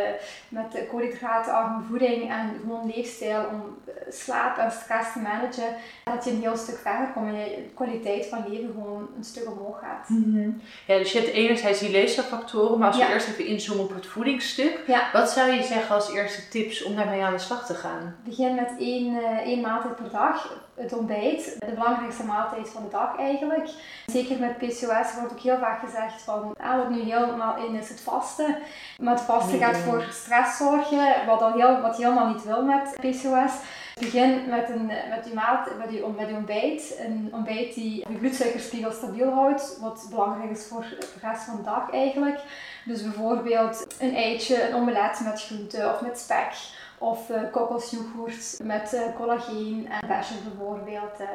met 0.50 0.88
koolhydraatarme 0.90 1.84
voeding 1.90 2.30
en 2.30 2.60
gewoon 2.62 2.92
leefstijl 2.96 3.46
om 3.52 3.78
eh, 3.86 3.94
slaap 4.14 4.58
en 4.58 4.72
stress 4.72 5.14
te 5.14 5.20
managen, 5.20 5.76
dat 6.04 6.24
je 6.24 6.32
een 6.32 6.42
heel 6.42 6.58
stuk 6.58 6.78
verder 6.78 7.08
komt 7.14 7.28
en 7.28 7.40
je 7.40 7.70
kwaliteit 7.76 8.26
van 8.26 8.46
leven 8.50 8.70
gewoon 8.74 9.10
een 9.18 9.24
stuk 9.24 9.52
omhoog 9.52 9.80
gaat. 9.80 10.10
Mhm. 10.10 10.50
Ja, 10.86 10.98
dus 10.98 11.12
je 11.12 11.20
hebt 11.20 11.32
enerzijds 11.32 11.80
die 11.80 11.92
leefstijlfactoren, 11.92 12.80
maar 12.80 12.88
als 12.88 12.98
we 12.98 13.14
eerst 13.14 13.28
even 13.28 13.46
inzoomen 13.46 13.84
op 13.86 13.94
het 13.94 14.06
voedingsstuk, 14.06 14.80
wat 15.14 15.30
zou 15.30 15.52
je 15.52 15.64
zeggen 15.64 15.96
als 15.96 16.14
eerste 16.14 16.48
tips 16.48 16.84
om 16.84 16.96
daarmee 16.96 17.22
aan 17.22 17.34
de 17.34 17.40
slag 17.40 17.66
te 17.66 17.74
gaan? 17.74 18.16
Begin 18.24 18.56
met 18.56 18.74
één, 18.80 19.01
uh, 19.10 19.38
één 19.38 19.62
maaltijd 19.62 19.96
per 19.96 20.10
dag 20.12 20.62
het 20.76 20.94
ontbijt, 20.94 21.56
de 21.60 21.74
belangrijkste 21.74 22.24
maaltijd 22.24 22.70
van 22.70 22.84
de 22.84 22.90
dag 22.90 23.18
eigenlijk. 23.18 23.70
Zeker 24.06 24.40
met 24.40 24.58
PCOS 24.58 25.16
wordt 25.16 25.32
ook 25.32 25.40
heel 25.40 25.58
vaak 25.58 25.80
gezegd 25.80 26.22
van, 26.22 26.56
ah, 26.62 26.78
wat 26.78 26.90
nu 26.90 27.00
helemaal 27.00 27.58
in 27.66 27.76
is 27.76 27.90
het 27.90 28.02
vasten. 28.02 28.58
Maar 29.00 29.14
het 29.14 29.24
vasten 29.24 29.60
gaat 29.60 29.78
voor 29.78 30.06
stress 30.10 30.58
zorgen, 30.58 31.26
wat, 31.26 31.42
al 31.42 31.54
heel, 31.54 31.82
wat 31.82 31.98
je 31.98 32.04
helemaal 32.04 32.34
niet 32.34 32.44
wil 32.44 32.64
met 32.64 32.96
PCOS. 33.00 33.54
Begin 34.00 34.50
met, 34.50 34.70
een, 34.70 34.86
met, 34.86 35.34
maat, 35.34 35.70
met, 35.78 35.92
je 35.92 36.06
ontbijt. 36.36 36.98
Een 37.00 37.30
ontbijt 37.32 37.74
die 37.74 38.06
je 38.10 38.18
bloedsuikerspiegel 38.18 38.92
stabiel 38.92 39.32
houdt, 39.34 39.78
wat 39.82 40.08
belangrijk 40.10 40.52
is 40.52 40.68
voor 40.68 40.86
de 41.00 41.08
rest 41.22 41.44
van 41.44 41.56
de 41.56 41.64
dag 41.64 41.92
eigenlijk. 41.92 42.40
Dus 42.86 43.04
bijvoorbeeld 43.04 43.86
een 44.00 44.16
eitje, 44.16 44.68
een 44.68 44.76
omelet 44.76 45.22
met 45.24 45.42
groenten 45.42 45.94
of 45.94 46.02
met 46.02 46.20
spek. 46.20 46.54
Of 47.02 47.30
uh, 47.30 47.38
kokosjoghurt 47.52 48.60
met 48.64 48.94
uh, 48.94 49.02
collageen 49.16 49.90
en 49.90 50.08
besjes 50.08 50.44
bijvoorbeeld. 50.44 51.20
Uh, 51.22 51.28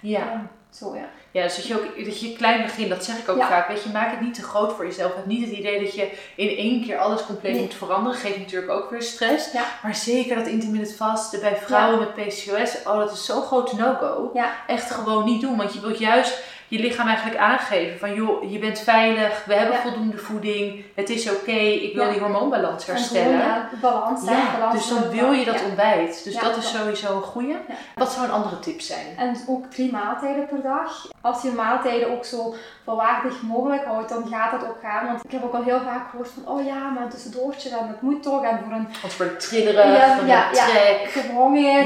ja. 0.00 0.46
zo, 0.70 0.94
ja. 0.94 1.08
Ja, 1.30 1.42
dus 1.42 1.56
dat 1.56 1.66
je 1.66 1.74
ook 1.74 2.04
dat 2.04 2.20
je 2.20 2.36
klein 2.36 2.62
begint, 2.62 2.88
dat 2.88 3.04
zeg 3.04 3.18
ik 3.18 3.28
ook 3.28 3.42
vaak. 3.42 3.68
Weet 3.68 3.82
je, 3.82 3.90
maak 3.90 4.10
het 4.10 4.20
niet 4.20 4.34
te 4.34 4.42
groot 4.42 4.72
voor 4.72 4.84
jezelf. 4.84 5.14
Heb 5.14 5.26
niet 5.26 5.48
het 5.48 5.58
idee 5.58 5.84
dat 5.84 5.94
je 5.94 6.12
in 6.36 6.56
één 6.56 6.82
keer 6.84 6.98
alles 6.98 7.26
compleet 7.26 7.60
moet 7.60 7.74
veranderen. 7.74 8.18
Geeft 8.18 8.38
natuurlijk 8.38 8.72
ook 8.72 8.90
weer 8.90 9.02
stress. 9.02 9.52
Ja. 9.52 9.64
Maar 9.82 9.94
zeker 9.94 10.36
dat 10.36 10.46
intermittent 10.46 10.96
vasten 10.96 11.40
bij 11.40 11.56
vrouwen 11.56 11.98
met 11.98 12.14
PCOS, 12.14 12.82
oh 12.84 12.98
dat 12.98 13.12
is 13.12 13.24
zo'n 13.24 13.42
grote 13.42 13.76
no-go. 13.76 14.32
Echt 14.66 14.90
gewoon 14.90 15.24
niet 15.24 15.40
doen. 15.40 15.56
Want 15.56 15.72
je 15.74 15.80
wilt 15.80 15.98
juist 15.98 16.42
je 16.70 16.78
lichaam 16.78 17.06
eigenlijk 17.06 17.38
aangeven 17.38 17.98
van 17.98 18.14
joh, 18.14 18.50
je 18.50 18.58
bent 18.58 18.78
veilig, 18.78 19.44
we 19.44 19.54
hebben 19.54 19.76
voldoende 19.76 20.18
voeding, 20.18 20.84
het 20.94 21.10
is 21.10 21.30
oké, 21.30 21.60
ik 21.60 21.94
wil 21.94 22.10
die 22.10 22.20
hormoonbalans 22.20 22.86
herstellen. 22.86 23.38
Ja, 23.38 23.68
balans. 23.80 24.24
Ja, 24.24 24.52
balans 24.58 24.74
dus 24.74 24.88
dan 24.88 25.10
wil 25.10 25.32
je 25.32 25.44
dat 25.44 25.64
ontbijt. 25.64 26.24
Dus 26.24 26.34
dat 26.34 26.56
is 26.56 26.70
sowieso 26.70 27.16
een 27.16 27.22
goede. 27.22 27.56
Wat 27.94 28.12
zou 28.12 28.26
een 28.26 28.32
andere 28.32 28.58
tip 28.58 28.80
zijn? 28.80 29.06
En 29.16 29.36
ook 29.48 29.66
drie 29.66 29.92
maaltijden 29.92 30.46
per 30.46 30.62
dag. 30.62 31.06
Als 31.20 31.42
je 31.42 31.50
maaltijden 31.50 32.10
ook 32.10 32.24
zo 32.24 32.54
volwaardig 32.84 33.42
mogelijk 33.42 33.84
houdt, 33.84 34.08
dan 34.08 34.28
gaat 34.30 34.50
dat 34.50 34.68
ook 34.68 34.80
gaan. 34.82 35.06
Want 35.06 35.24
ik 35.24 35.30
heb 35.30 35.44
ook 35.44 35.54
al 35.54 35.62
heel 35.62 35.80
vaak 35.80 36.10
gehoord 36.10 36.28
van, 36.28 36.48
oh 36.54 36.64
ja, 36.64 36.88
maar 36.88 37.02
een 37.02 37.08
tussendoortje, 37.08 37.70
dan 37.70 37.86
dat 37.86 38.00
moet 38.00 38.22
toch. 38.22 38.44
En 38.44 38.58
voor 38.64 38.72
een... 38.72 38.88
Want 39.00 39.12
voor 39.12 39.26
een 39.26 39.38
trilleren, 39.38 39.92
ja, 39.92 40.16
voor 40.16 40.26
ja, 40.26 40.48
een 40.48 40.54
trek. 40.54 41.24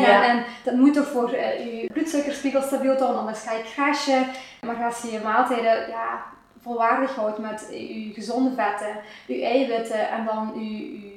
En, 0.07 0.23
en, 0.23 0.45
dat 0.65 0.75
moet 0.75 0.95
toch 0.95 1.09
voor 1.09 1.35
uh, 1.35 1.81
je 1.81 1.91
bloedsuikerspiegel 1.93 2.63
stabiel 2.63 2.97
houden, 2.97 3.19
anders 3.19 3.41
ga 3.41 3.53
je 3.53 3.63
crashen. 3.75 4.27
Maar 4.65 4.85
als 4.85 5.03
je 5.03 5.11
je 5.11 5.21
maaltijden 5.23 5.89
ja, 5.89 6.23
volwaardig 6.63 7.15
houdt 7.15 7.39
met 7.39 7.69
je 7.71 8.11
gezonde 8.15 8.51
vetten, 8.51 8.97
je 9.27 9.45
eiwitten 9.45 10.09
en 10.09 10.25
dan 10.25 10.53
je, 10.55 11.13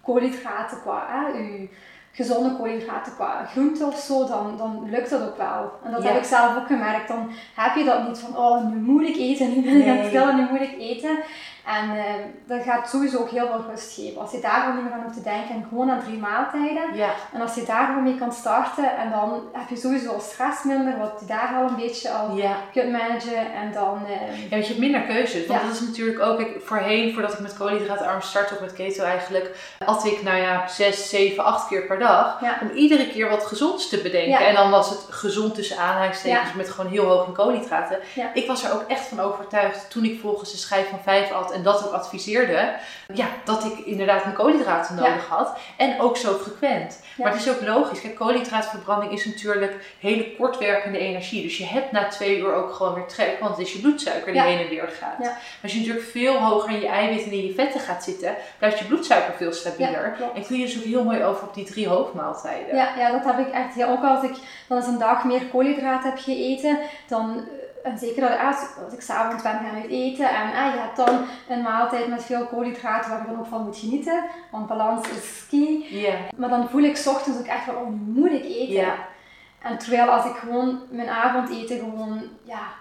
koolhydraten 0.00 0.80
qua, 0.80 1.06
hè, 1.08 1.38
je 1.38 1.68
gezonde 2.12 2.56
koolhydraten 2.56 3.14
qua 3.14 3.44
groente 3.44 3.84
of 3.86 3.98
zo, 3.98 4.26
dan, 4.26 4.56
dan 4.56 4.90
lukt 4.90 5.10
dat 5.10 5.22
ook 5.22 5.36
wel. 5.36 5.72
En 5.84 5.90
dat 5.92 6.02
heb 6.02 6.16
ik 6.16 6.24
zelf 6.24 6.56
ook 6.56 6.66
gemerkt. 6.66 7.08
Dan 7.08 7.30
heb 7.54 7.76
je 7.76 7.84
dat 7.84 8.08
niet 8.08 8.18
van, 8.18 8.36
oh, 8.36 8.70
nu 8.70 8.76
moet 8.76 9.08
ik 9.08 9.16
eten, 9.16 9.48
nu 9.48 9.62
ben 9.62 9.80
ik 9.80 10.16
aan 10.16 10.26
het 10.26 10.36
nu 10.36 10.50
moet 10.50 10.68
ik 10.68 10.78
eten. 10.78 11.18
En 11.66 11.96
uh, 11.96 12.02
dat 12.46 12.62
gaat 12.62 12.88
sowieso 12.88 13.18
ook 13.18 13.30
heel 13.30 13.46
veel 13.46 13.64
rust 13.70 13.94
geven. 13.94 14.20
Als 14.20 14.30
je 14.30 14.40
daar 14.40 14.60
gewoon 14.60 14.74
niet 14.74 14.84
meer 14.84 14.92
aan 14.92 15.02
hoeft 15.02 15.16
te 15.16 15.22
denken 15.22 15.54
en 15.54 15.66
gewoon 15.68 15.90
aan 15.90 16.02
drie 16.04 16.18
maaltijden. 16.18 16.94
Ja. 16.94 17.10
En 17.32 17.40
als 17.40 17.54
je 17.54 17.64
daar 17.64 17.86
gewoon 17.86 18.02
mee 18.02 18.18
kan 18.18 18.32
starten 18.32 18.96
en 18.96 19.10
dan 19.10 19.42
heb 19.52 19.68
je 19.68 19.76
sowieso 19.76 20.18
stress 20.20 20.62
minder, 20.62 20.98
wat 20.98 21.16
je 21.20 21.26
daar 21.26 21.54
al 21.56 21.68
een 21.68 21.76
beetje 21.76 22.10
al 22.10 22.36
ja. 22.36 22.56
kunt 22.72 22.92
managen. 22.92 23.52
En 23.52 23.72
dan... 23.72 24.02
Uh, 24.06 24.42
ja, 24.42 24.48
want 24.50 24.62
je 24.62 24.68
hebt 24.68 24.78
minder 24.78 25.02
keuzes. 25.02 25.46
Want 25.46 25.62
dat 25.62 25.72
is 25.72 25.80
natuurlijk 25.80 26.20
ook, 26.20 26.40
ik, 26.40 26.60
voorheen, 26.64 27.12
voordat 27.12 27.32
ik 27.32 27.38
met 27.38 27.56
koolhydraatarm 27.56 28.20
startte 28.20 28.54
of 28.54 28.60
met 28.60 28.72
keto 28.72 29.04
eigenlijk, 29.04 29.76
at 29.84 30.04
ik 30.04 30.22
nou 30.22 30.36
ja, 30.36 30.68
zes, 30.68 31.08
zeven, 31.08 31.44
acht 31.44 31.68
keer 31.68 31.82
per 31.82 31.98
dag. 31.98 32.40
Om 32.60 32.70
iedere 32.70 33.08
keer 33.08 33.28
wat 33.28 33.46
gezonds 33.46 33.88
te 33.88 34.00
bedenken. 34.02 34.46
En 34.46 34.54
dan 34.54 34.70
was 34.70 34.90
het 34.90 35.06
gezond 35.10 35.54
tussen 35.54 35.78
aanhalingstekens 35.78 36.52
met 36.52 36.70
gewoon 36.70 36.90
heel 36.90 37.04
hoog 37.04 37.26
in 37.26 37.32
koolhydraten. 37.32 37.98
Ik 38.34 38.46
was 38.46 38.64
er 38.64 38.72
ook 38.72 38.84
echt 38.88 39.06
van 39.06 39.20
overtuigd 39.20 39.90
toen 39.90 40.04
ik 40.04 40.20
volgens 40.20 40.50
de 40.50 40.58
schijf 40.58 40.88
van 40.88 40.98
vijf 41.02 41.32
at 41.32 41.51
en 41.52 41.62
dat 41.62 41.86
ook 41.86 41.92
adviseerde, 41.92 42.72
ja, 43.14 43.26
dat 43.44 43.64
ik 43.64 43.78
inderdaad 43.78 44.24
mijn 44.24 44.36
koolhydraten 44.36 44.94
nodig 44.94 45.28
had. 45.28 45.58
En 45.76 46.00
ook 46.00 46.16
zo 46.16 46.34
frequent. 46.34 47.00
Maar 47.16 47.32
het 47.32 47.40
is 47.40 47.50
ook 47.50 47.60
logisch. 47.60 48.00
Kijk, 48.00 48.14
koolhydraatverbranding 48.14 49.12
is 49.12 49.24
natuurlijk 49.24 49.96
hele 50.00 50.36
kortwerkende 50.36 50.98
energie. 50.98 51.42
Dus 51.42 51.58
je 51.58 51.66
hebt 51.66 51.92
na 51.92 52.08
twee 52.08 52.38
uur 52.38 52.54
ook 52.54 52.72
gewoon 52.72 52.94
weer 52.94 53.06
trek, 53.06 53.36
want 53.40 53.56
het 53.56 53.66
is 53.66 53.72
je 53.72 53.80
bloedsuiker 53.80 54.32
die 54.32 54.42
heen 54.42 54.58
en 54.58 54.68
weer 54.68 54.88
gaat. 55.00 55.30
Als 55.62 55.72
je 55.72 55.78
natuurlijk 55.78 56.06
veel 56.06 56.38
hoger 56.38 56.70
in 56.70 56.80
je 56.80 56.88
eiwitten 56.88 57.30
en 57.30 57.38
in 57.38 57.46
je 57.46 57.54
vetten 57.54 57.80
gaat 57.80 58.04
zitten, 58.04 58.34
blijft 58.58 58.78
je 58.78 58.84
bloedsuiker 58.84 59.34
veel 59.34 59.52
stabieler. 59.52 60.16
en 60.34 60.46
kun 60.46 60.58
je 60.58 60.64
dus 60.64 60.78
ook 60.78 60.84
heel 60.84 61.04
mooi 61.04 61.24
over 61.24 61.46
op 61.46 61.54
die 61.54 61.64
drie 61.64 61.88
hoofdmaaltijden. 61.88 62.76
Ja, 62.76 62.94
ja 62.98 63.10
dat 63.10 63.24
heb 63.24 63.46
ik 63.46 63.52
echt 63.52 63.74
heel. 63.74 63.88
Ook 63.88 64.04
als 64.04 64.24
ik 64.24 64.36
dan 64.66 64.76
eens 64.78 64.86
een 64.86 64.98
dag 64.98 65.24
meer 65.24 65.46
koolhydraten 65.46 66.10
heb 66.10 66.18
gegeten, 66.18 66.78
dan 67.08 67.44
en 67.82 67.98
zeker 67.98 68.38
als, 68.38 68.56
als 68.84 68.92
ik 68.92 69.00
s'avonds 69.00 69.42
ben 69.42 69.52
gaan 69.52 69.74
uit 69.74 69.90
eten 69.90 70.28
en 70.28 70.46
ah, 70.54 70.74
je 70.74 70.80
hebt 70.80 70.96
dan 70.96 71.24
een 71.48 71.62
maaltijd 71.62 72.08
met 72.08 72.24
veel 72.24 72.46
koolhydraten 72.46 73.10
waar 73.10 73.20
je 73.20 73.26
dan 73.26 73.38
ook 73.38 73.46
van 73.46 73.64
moet 73.64 73.78
genieten, 73.78 74.24
want 74.50 74.66
balans 74.66 75.08
is 75.08 75.46
key. 75.50 75.86
Yeah. 75.90 76.18
Maar 76.36 76.48
dan 76.48 76.68
voel 76.68 76.82
ik 76.82 77.02
ochtends 77.06 77.38
ook 77.38 77.46
echt 77.46 77.64
van, 77.64 77.76
oh 77.76 77.88
moet 77.88 78.32
ik 78.32 78.44
eten. 78.44 78.72
Yeah. 78.72 78.98
En 79.62 79.78
terwijl 79.78 80.10
als 80.10 80.24
ik 80.24 80.36
gewoon 80.36 80.80
mijn 80.90 81.08
avondeten 81.08 81.78
gewoon, 81.78 82.22
ja, 82.44 82.72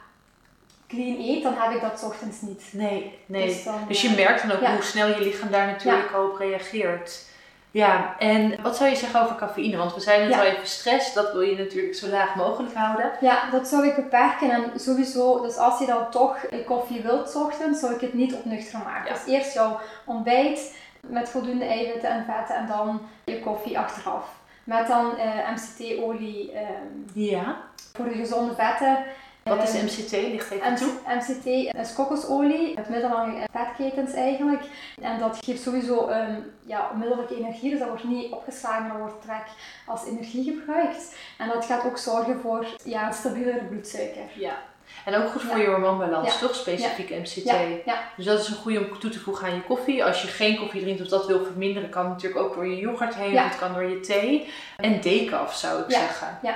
clean 0.88 1.18
eet, 1.20 1.44
dan 1.44 1.54
heb 1.58 1.72
ik 1.72 1.82
dat 1.82 2.04
ochtends 2.04 2.42
niet. 2.42 2.64
Nee, 2.72 3.20
nee. 3.26 3.48
Dus, 3.48 3.68
dus 3.88 4.02
je 4.02 4.08
eh, 4.08 4.16
merkt 4.16 4.48
dan 4.48 4.52
ook 4.52 4.66
hoe 4.66 4.82
snel 4.82 5.08
je 5.08 5.22
lichaam 5.22 5.52
daar 5.52 5.68
natuurlijk 5.68 6.18
op 6.18 6.38
reageert. 6.38 7.26
Ja, 7.72 8.16
en 8.20 8.62
wat 8.62 8.76
zou 8.78 8.90
je 8.90 8.96
zeggen 8.96 9.22
over 9.22 9.36
cafeïne? 9.36 9.78
Want 9.78 9.94
we 9.94 10.00
zijn 10.00 10.30
net 10.30 10.40
al 10.40 10.46
even 10.46 10.68
stress, 10.68 11.14
dat 11.14 11.32
wil 11.32 11.42
je 11.42 11.58
natuurlijk 11.58 11.96
zo 11.96 12.08
laag 12.08 12.36
mogelijk 12.36 12.74
houden. 12.74 13.12
Ja, 13.22 13.50
dat 13.50 13.68
zou 13.68 13.88
ik 13.88 13.96
beperken 13.96 14.52
en 14.52 14.80
sowieso, 14.80 15.42
dus 15.42 15.58
als 15.58 15.80
je 15.80 15.86
dan 15.86 16.10
toch 16.10 16.38
koffie 16.66 17.02
wilt 17.02 17.36
ochtend, 17.36 17.78
zou 17.78 17.94
ik 17.94 18.02
het 18.02 18.14
niet 18.14 18.34
op 18.34 18.46
nuchter 18.46 18.80
maken. 18.86 19.14
Dus 19.14 19.34
eerst 19.34 19.54
jouw 19.54 19.80
ontbijt 20.06 20.76
met 21.00 21.30
voldoende 21.30 21.66
eiwitten 21.66 22.10
en 22.10 22.26
vetten 22.26 22.56
en 22.56 22.68
dan 22.68 23.02
je 23.24 23.40
koffie 23.40 23.80
achteraf. 23.80 24.26
Met 24.64 24.88
dan 24.88 25.18
eh, 25.18 25.50
MCT-olie 25.52 26.52
um, 26.56 27.06
ja. 27.14 27.58
voor 27.94 28.06
de 28.06 28.16
gezonde 28.16 28.56
vetten 28.56 28.98
wat 29.44 29.64
is 29.64 29.82
MCT? 29.82 30.12
Ligt 30.12 30.52
even 30.52 30.76
toe. 30.76 30.92
MCT 31.06 31.46
is 31.76 31.94
kokosolie, 31.94 32.76
het 32.76 32.90
middellange 32.90 33.48
vetketens 33.52 34.14
eigenlijk. 34.14 34.64
En 35.02 35.20
dat 35.20 35.38
geeft 35.42 35.62
sowieso 35.62 36.10
um, 36.10 36.52
ja, 36.66 36.90
onmiddellijke 36.94 37.38
energie, 37.38 37.70
dus 37.70 37.80
dat 37.80 37.88
wordt 37.88 38.04
niet 38.04 38.32
opgeslagen, 38.32 38.88
maar 38.88 39.00
wordt 39.00 39.22
trek 39.22 39.46
als 39.86 40.06
energie 40.06 40.44
gebruikt. 40.44 41.16
En 41.38 41.48
dat 41.48 41.66
gaat 41.66 41.86
ook 41.86 41.98
zorgen 41.98 42.40
voor 42.42 42.66
ja, 42.84 43.08
een 43.08 43.14
stabielere 43.14 43.64
bloedsuiker. 43.64 44.24
Ja. 44.34 44.58
En 45.06 45.16
ook 45.16 45.32
goed 45.32 45.42
voor 45.42 45.58
je 45.58 45.68
hormoonbalans, 45.68 46.40
toch? 46.40 46.56
Specifiek 46.56 47.10
MCT. 47.10 47.44
Ja. 47.86 48.02
Dus 48.16 48.26
dat 48.26 48.40
is 48.40 48.48
een 48.48 48.56
goede 48.56 48.80
om 48.80 49.00
toe 49.00 49.10
te 49.10 49.20
voegen 49.20 49.48
aan 49.48 49.56
je 49.56 49.62
koffie. 49.62 50.06
Als 50.06 50.22
je 50.22 50.28
geen 50.28 50.58
koffie 50.58 50.82
drinkt 50.82 51.02
of 51.02 51.08
dat 51.08 51.28
wil 51.28 51.44
verminderen, 51.44 51.90
kan 51.90 52.04
het 52.04 52.14
natuurlijk 52.14 52.42
ook 52.42 52.54
door 52.54 52.68
je 52.68 52.78
yoghurt 52.78 53.16
heen, 53.16 53.36
of 53.36 53.44
het 53.44 53.58
kan 53.58 53.74
door 53.74 53.84
je 53.84 54.00
thee. 54.00 54.50
En 54.78 55.02
decaf 55.02 55.56
zou 55.56 55.82
ik 55.82 55.92
zeggen. 55.92 56.40
Ja, 56.42 56.56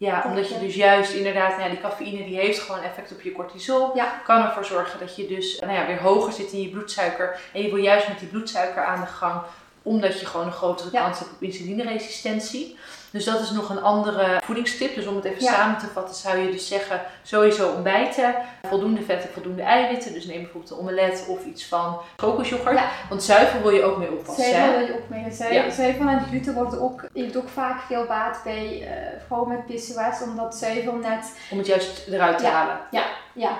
ja, 0.00 0.24
omdat 0.26 0.48
je 0.48 0.58
dus 0.58 0.74
juist 0.74 1.12
inderdaad, 1.12 1.50
nou 1.50 1.62
ja, 1.62 1.68
die 1.68 1.80
cafeïne 1.80 2.24
die 2.24 2.36
heeft 2.36 2.58
gewoon 2.58 2.82
effect 2.82 3.12
op 3.12 3.20
je 3.20 3.32
cortisol. 3.32 3.96
Ja. 3.96 4.20
Kan 4.24 4.44
ervoor 4.44 4.64
zorgen 4.64 4.98
dat 4.98 5.16
je 5.16 5.26
dus 5.26 5.58
nou 5.58 5.72
ja, 5.72 5.86
weer 5.86 6.00
hoger 6.00 6.32
zit 6.32 6.52
in 6.52 6.60
je 6.60 6.68
bloedsuiker. 6.68 7.40
En 7.52 7.62
je 7.62 7.68
wil 7.68 7.82
juist 7.82 8.08
met 8.08 8.18
die 8.18 8.28
bloedsuiker 8.28 8.84
aan 8.84 9.00
de 9.00 9.06
gang, 9.06 9.42
omdat 9.82 10.20
je 10.20 10.26
gewoon 10.26 10.46
een 10.46 10.52
grotere 10.52 10.90
kans 10.90 11.18
hebt 11.18 11.30
op 11.30 11.42
insulineresistentie. 11.42 12.78
Dus 13.10 13.24
dat 13.24 13.40
is 13.40 13.50
nog 13.50 13.70
een 13.70 13.82
andere 13.82 14.40
voedingstip. 14.42 14.94
Dus 14.94 15.06
om 15.06 15.16
het 15.16 15.24
even 15.24 15.42
samen 15.42 15.78
te 15.78 15.86
vatten, 15.86 16.14
zou 16.14 16.38
je 16.38 16.50
dus 16.50 16.68
zeggen: 16.68 17.00
sowieso 17.22 17.68
ontbijten, 17.68 18.34
voldoende 18.68 19.02
vetten, 19.02 19.30
voldoende 19.32 19.62
eiwitten. 19.62 20.12
Dus 20.12 20.24
neem 20.24 20.42
bijvoorbeeld 20.42 20.72
een 20.72 20.78
omelet 20.78 21.24
of 21.28 21.44
iets 21.44 21.64
van 21.64 21.98
kokosjoghurt. 22.16 22.80
Want 23.08 23.22
zuivel 23.22 23.62
wil 23.62 23.70
je 23.70 23.82
ook 23.82 23.96
mee 23.96 24.12
oppassen. 24.12 24.44
Zuivel 24.44 24.78
wil 24.78 24.86
je 24.86 24.94
ook 24.94 25.08
mee. 25.08 25.32
Zuivel, 25.32 25.70
zuivel 25.70 26.06
en 26.06 26.24
gluten 26.28 26.54
worden 26.54 26.80
ook, 26.80 27.04
heeft 27.12 27.36
ook 27.36 27.48
vaak 27.48 27.80
veel 27.80 28.06
baat 28.06 28.40
bij 28.44 28.80
uh, 28.80 28.88
vrouwen 29.26 29.48
met 29.48 29.66
PCOS, 29.66 30.22
omdat 30.22 30.56
zuivel 30.56 30.94
net. 30.94 31.32
Om 31.50 31.58
het 31.58 31.66
juist 31.66 32.06
eruit 32.08 32.38
te 32.38 32.46
halen. 32.46 32.78
Ja, 32.90 33.04
ja 33.32 33.58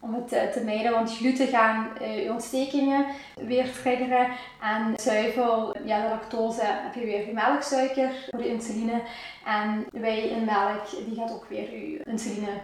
om 0.00 0.14
het 0.14 0.28
te, 0.28 0.48
te 0.52 0.64
mijden, 0.64 0.92
want 0.92 1.16
gluten 1.16 1.46
gaan 1.46 1.88
uh, 2.00 2.24
je 2.24 2.32
ontstekingen 2.32 3.06
weer 3.34 3.72
triggeren 3.72 4.28
en 4.60 4.92
zuivel, 4.96 5.76
ja 5.84 6.02
de 6.02 6.08
lactose 6.08 6.62
heb 6.64 6.94
je 6.94 7.04
weer 7.04 7.26
je 7.26 7.32
melksuiker 7.32 8.10
voor 8.30 8.38
de 8.38 8.48
insuline. 8.48 9.02
En 9.44 9.86
wij 9.92 10.28
in 10.28 10.44
melk 10.44 11.06
die 11.06 11.16
gaat 11.16 11.32
ook 11.32 11.46
weer 11.48 11.72
je 11.72 12.02
insuline 12.04 12.60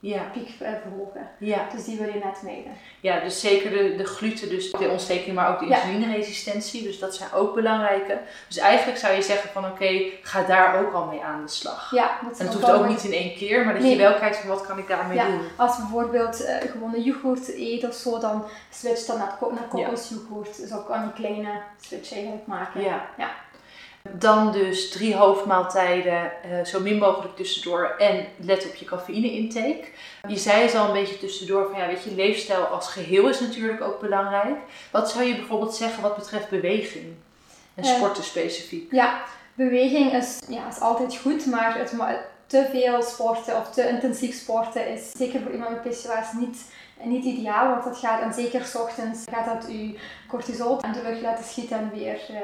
ja. 0.00 0.22
piek 0.32 0.48
eh, 0.58 0.70
verhogen. 0.82 1.28
Ja. 1.38 1.66
Dus 1.74 1.84
die 1.84 1.98
wil 1.98 2.06
je 2.06 2.20
net 2.24 2.42
meten. 2.42 2.72
Ja, 3.00 3.20
dus 3.20 3.40
zeker 3.40 3.70
de, 3.70 3.96
de 3.96 4.04
gluten, 4.04 4.48
dus 4.48 4.70
de 4.70 4.88
ontsteking, 4.88 5.34
maar 5.34 5.52
ook 5.52 5.58
de 5.58 5.66
insulineresistentie. 5.66 6.82
Dus 6.82 6.98
dat 6.98 7.14
zijn 7.14 7.32
ook 7.32 7.54
belangrijke. 7.54 8.18
Dus 8.46 8.56
eigenlijk 8.56 8.98
zou 8.98 9.14
je 9.14 9.22
zeggen 9.22 9.50
van 9.50 9.64
oké, 9.64 10.02
ga 10.22 10.42
daar 10.42 10.80
ook 10.80 10.92
al 10.92 11.06
mee 11.06 11.22
aan 11.22 11.42
de 11.44 11.50
slag. 11.50 11.90
Ja, 11.90 12.18
dat 12.22 12.38
en 12.38 12.46
het 12.46 12.54
hoeft 12.54 12.70
ook 12.70 12.88
niet 12.88 13.04
in 13.04 13.12
één 13.12 13.34
keer, 13.36 13.64
maar 13.64 13.74
dat 13.74 13.90
je 13.90 13.96
wel 13.96 14.14
kijkt 14.14 14.36
van 14.36 14.48
wat 14.48 14.66
kan 14.66 14.78
ik 14.78 14.88
daarmee 14.88 15.16
ja. 15.16 15.26
doen. 15.26 15.40
Als 15.56 15.76
we 15.76 15.82
bijvoorbeeld 15.82 16.40
uh, 16.40 16.56
gewoon 16.70 16.94
een 16.94 17.02
yoghurt 17.02 17.48
eet 17.48 17.88
of 17.88 17.94
zo, 17.94 18.18
dan 18.18 18.44
switch 18.70 19.06
dan 19.06 19.18
naar, 19.18 19.36
naar 19.40 19.68
kokosyoghurt. 19.68 20.56
Dus 20.56 20.72
ook 20.72 20.90
aan 20.90 21.02
die 21.02 21.24
kleine 21.24 21.60
switch 21.80 22.12
eigenlijk 22.12 22.46
maken. 22.46 22.80
Ja. 22.80 23.06
ja. 23.16 23.30
Dan 24.08 24.52
dus 24.52 24.90
drie 24.90 25.16
hoofdmaaltijden, 25.16 26.32
uh, 26.46 26.64
zo 26.64 26.80
min 26.80 26.98
mogelijk 26.98 27.36
tussendoor 27.36 27.94
en 27.98 28.26
let 28.36 28.66
op 28.66 28.74
je 28.74 28.84
cafeïne-intake. 28.84 29.84
Je 30.28 30.36
zei 30.36 30.62
het 30.62 30.74
al 30.74 30.86
een 30.86 30.92
beetje 30.92 31.18
tussendoor 31.18 31.68
van 31.70 31.80
ja, 31.80 31.86
weet 31.86 32.02
je, 32.02 32.14
leefstijl 32.14 32.64
als 32.64 32.88
geheel 32.88 33.28
is 33.28 33.40
natuurlijk 33.40 33.82
ook 33.82 34.00
belangrijk. 34.00 34.58
Wat 34.90 35.10
zou 35.10 35.24
je 35.24 35.36
bijvoorbeeld 35.36 35.74
zeggen 35.74 36.02
wat 36.02 36.16
betreft 36.16 36.48
beweging 36.48 37.14
en 37.74 37.84
eh, 37.84 37.94
sporten 37.94 38.24
specifiek? 38.24 38.92
Ja, 38.92 39.22
beweging 39.54 40.12
is, 40.12 40.38
ja, 40.48 40.68
is 40.68 40.80
altijd 40.80 41.16
goed, 41.16 41.46
maar 41.46 41.78
het, 41.78 41.94
te 42.46 42.68
veel 42.70 43.02
sporten 43.02 43.56
of 43.56 43.70
te 43.70 43.88
intensief 43.88 44.36
sporten 44.36 44.88
is 44.92 45.10
zeker 45.12 45.40
voor 45.40 45.52
iemand 45.52 45.70
met 45.70 45.82
PCOS 45.82 46.32
niet, 46.38 46.64
niet 47.02 47.24
ideaal, 47.24 47.68
want 47.68 47.84
dat 47.84 47.98
gaat, 47.98 48.22
en 48.22 48.34
zeker 48.34 48.64
s 48.64 48.74
ochtends, 48.74 49.24
gaat 49.30 49.62
dat 49.62 49.72
je 49.72 49.98
cortisol 50.28 50.82
aan 50.82 50.92
de 50.92 51.02
lucht 51.02 51.20
laten 51.20 51.44
schieten 51.44 51.78
en 51.78 51.90
weer... 51.94 52.20
Uh, 52.30 52.38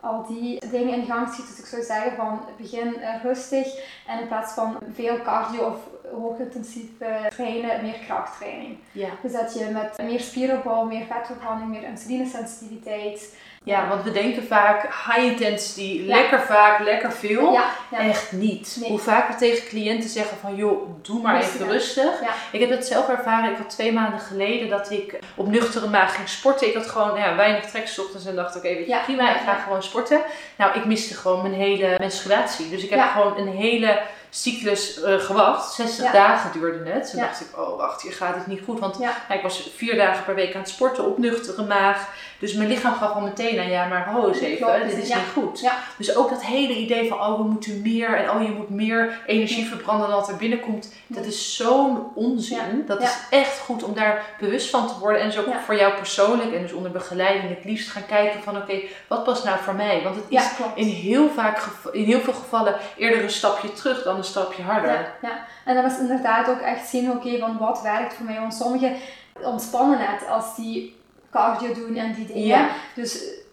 al 0.00 0.26
die 0.26 0.68
dingen 0.70 0.94
in 0.94 1.04
gang 1.04 1.28
schiet. 1.28 1.46
Dus 1.46 1.58
ik 1.58 1.66
zou 1.66 1.82
zeggen 1.82 2.16
van 2.16 2.40
begin 2.56 2.96
eh, 2.96 3.22
rustig 3.22 3.66
en 4.06 4.20
in 4.20 4.26
plaats 4.26 4.52
van 4.52 4.78
veel 4.94 5.22
cardio 5.22 5.66
of 5.66 5.78
hoogintensief 6.12 6.90
trainen, 7.28 7.82
meer 7.82 7.98
krachttraining. 8.06 8.78
Ja. 8.92 9.08
Dus 9.22 9.32
dat 9.32 9.54
je 9.54 9.64
met 9.64 9.98
meer 10.02 10.20
spieropbouw, 10.20 10.84
meer 10.84 11.06
vetverbranding, 11.06 11.70
meer 11.70 11.82
insulinesensitiviteit, 11.82 13.36
ja, 13.66 13.88
want 13.88 14.04
we 14.04 14.10
denken 14.10 14.46
vaak 14.46 14.82
high 14.82 15.24
intensity, 15.24 16.02
lekker 16.04 16.40
vaak, 16.40 16.80
lekker 16.80 17.12
veel. 17.12 17.52
Ja, 17.52 17.70
Echt 17.90 18.32
niet. 18.32 18.78
Hoe 18.82 18.98
vaak 18.98 19.28
we 19.28 19.34
tegen 19.34 19.68
cliënten 19.68 20.10
zeggen 20.10 20.36
van 20.36 20.56
joh, 20.56 20.88
doe 21.02 21.22
maar 21.22 21.40
even 21.40 21.68
rustig. 21.68 22.20
Ik 22.52 22.60
heb 22.60 22.70
dat 22.70 22.86
zelf 22.86 23.08
ervaren. 23.08 23.50
Ik 23.50 23.56
had 23.56 23.70
twee 23.70 23.92
maanden 23.92 24.20
geleden 24.20 24.68
dat 24.68 24.90
ik 24.90 25.18
op 25.34 25.46
nuchtere 25.46 25.88
maag 25.88 26.14
ging 26.14 26.28
sporten. 26.28 26.68
Ik 26.68 26.74
had 26.74 26.86
gewoon 26.86 27.18
ja, 27.18 27.36
weinig 27.36 27.64
trek 27.64 27.94
ochtends 27.98 28.26
en 28.26 28.34
dacht 28.34 28.56
oké, 28.56 28.68
weet 28.74 28.86
je, 28.86 28.98
prima, 29.04 29.34
ik 29.34 29.42
ga 29.44 29.54
gewoon 29.54 29.82
sporten. 29.82 30.20
Nou, 30.56 30.78
ik 30.78 30.84
miste 30.84 31.14
gewoon 31.14 31.42
mijn 31.42 31.54
hele 31.54 31.94
menstruatie. 31.98 32.70
Dus 32.70 32.82
ik 32.82 32.90
heb 32.90 33.10
gewoon 33.12 33.38
een 33.38 33.56
hele 33.56 34.00
cyclus 34.30 34.98
uh, 34.98 35.18
gewacht. 35.18 35.72
60 35.72 36.10
dagen 36.10 36.60
duurde 36.60 36.90
het. 36.90 37.10
Toen 37.10 37.20
dacht 37.20 37.40
ik, 37.40 37.58
oh 37.58 37.76
wacht, 37.76 38.02
hier 38.02 38.12
gaat 38.12 38.34
het 38.34 38.46
niet 38.46 38.60
goed. 38.64 38.80
Want 38.80 39.00
ik 39.28 39.42
was 39.42 39.70
vier 39.76 39.96
dagen 39.96 40.24
per 40.24 40.34
week 40.34 40.54
aan 40.54 40.60
het 40.60 40.70
sporten 40.70 41.06
op 41.06 41.18
nuchtere 41.18 41.64
maag. 41.64 42.08
Dus 42.38 42.54
mijn 42.54 42.68
lichaam 42.68 42.94
gaf 42.94 43.12
al 43.12 43.20
meteen 43.20 43.58
aan, 43.58 43.70
ja 43.70 43.86
maar 43.86 44.10
ho 44.12 44.28
eens 44.28 44.40
even, 44.40 44.88
dit 44.88 44.98
is 44.98 45.08
niet 45.08 45.32
goed. 45.32 45.70
Dus 45.96 46.16
ook 46.16 46.30
dat 46.30 46.44
hele 46.44 46.76
idee 46.76 47.08
van, 47.08 47.20
oh 47.20 47.36
we 47.36 47.44
moeten 47.44 47.82
meer 47.82 48.16
en 48.16 48.30
oh 48.30 48.42
je 48.42 48.50
moet 48.50 48.70
meer 48.70 49.20
energie 49.26 49.66
verbranden 49.66 50.08
dan 50.08 50.16
wat 50.16 50.28
er 50.28 50.36
binnenkomt. 50.36 50.94
Dat 51.06 51.24
is 51.24 51.56
zo'n 51.56 52.10
onzin. 52.14 52.84
Dat 52.86 53.02
is 53.02 53.16
echt 53.30 53.58
goed 53.58 53.82
om 53.82 53.94
daar 53.94 54.24
bewust 54.40 54.70
van 54.70 54.88
te 54.88 54.98
worden. 54.98 55.20
En 55.20 55.26
dus 55.26 55.38
ook 55.38 55.54
voor 55.64 55.76
jou 55.76 55.94
persoonlijk 55.94 56.52
en 56.52 56.62
dus 56.62 56.72
onder 56.72 56.90
begeleiding 56.90 57.48
het 57.48 57.64
liefst 57.64 57.88
gaan 57.88 58.06
kijken 58.06 58.42
van, 58.42 58.56
oké, 58.56 58.80
wat 59.08 59.24
past 59.24 59.44
nou 59.44 59.58
voor 59.58 59.74
mij? 59.74 60.02
Want 60.02 60.16
het 60.16 60.24
is 60.28 60.50
in, 60.74 60.88
heel 60.88 61.28
vaak, 61.28 61.58
in 61.92 62.04
heel 62.04 62.20
veel 62.20 62.32
gevallen 62.32 62.74
eerder 62.96 63.22
een 63.22 63.30
stapje 63.30 63.72
terug 63.72 64.02
dan 64.02 64.16
een 64.16 64.24
stapje 64.24 64.62
harder. 64.62 65.14
Ja, 65.22 65.44
en 65.64 65.74
dat 65.74 65.84
was 65.84 65.98
inderdaad 65.98 66.48
ook 66.48 66.60
echt 66.60 66.88
zien, 66.88 67.10
oké, 67.10 67.38
van 67.38 67.58
wat 67.58 67.82
werkt 67.82 68.14
voor 68.14 68.24
mij. 68.24 68.40
Want 68.40 68.54
sommigen 68.54 68.96
ontspannen 69.42 69.98
net 69.98 70.28
als 70.28 70.56
die 70.56 70.96
cardio 71.30 71.74
doen 71.74 71.96
en 71.96 72.12
die 72.12 72.26
dingen. 72.26 72.46
Ja. 72.46 72.68
Dus 72.94 73.44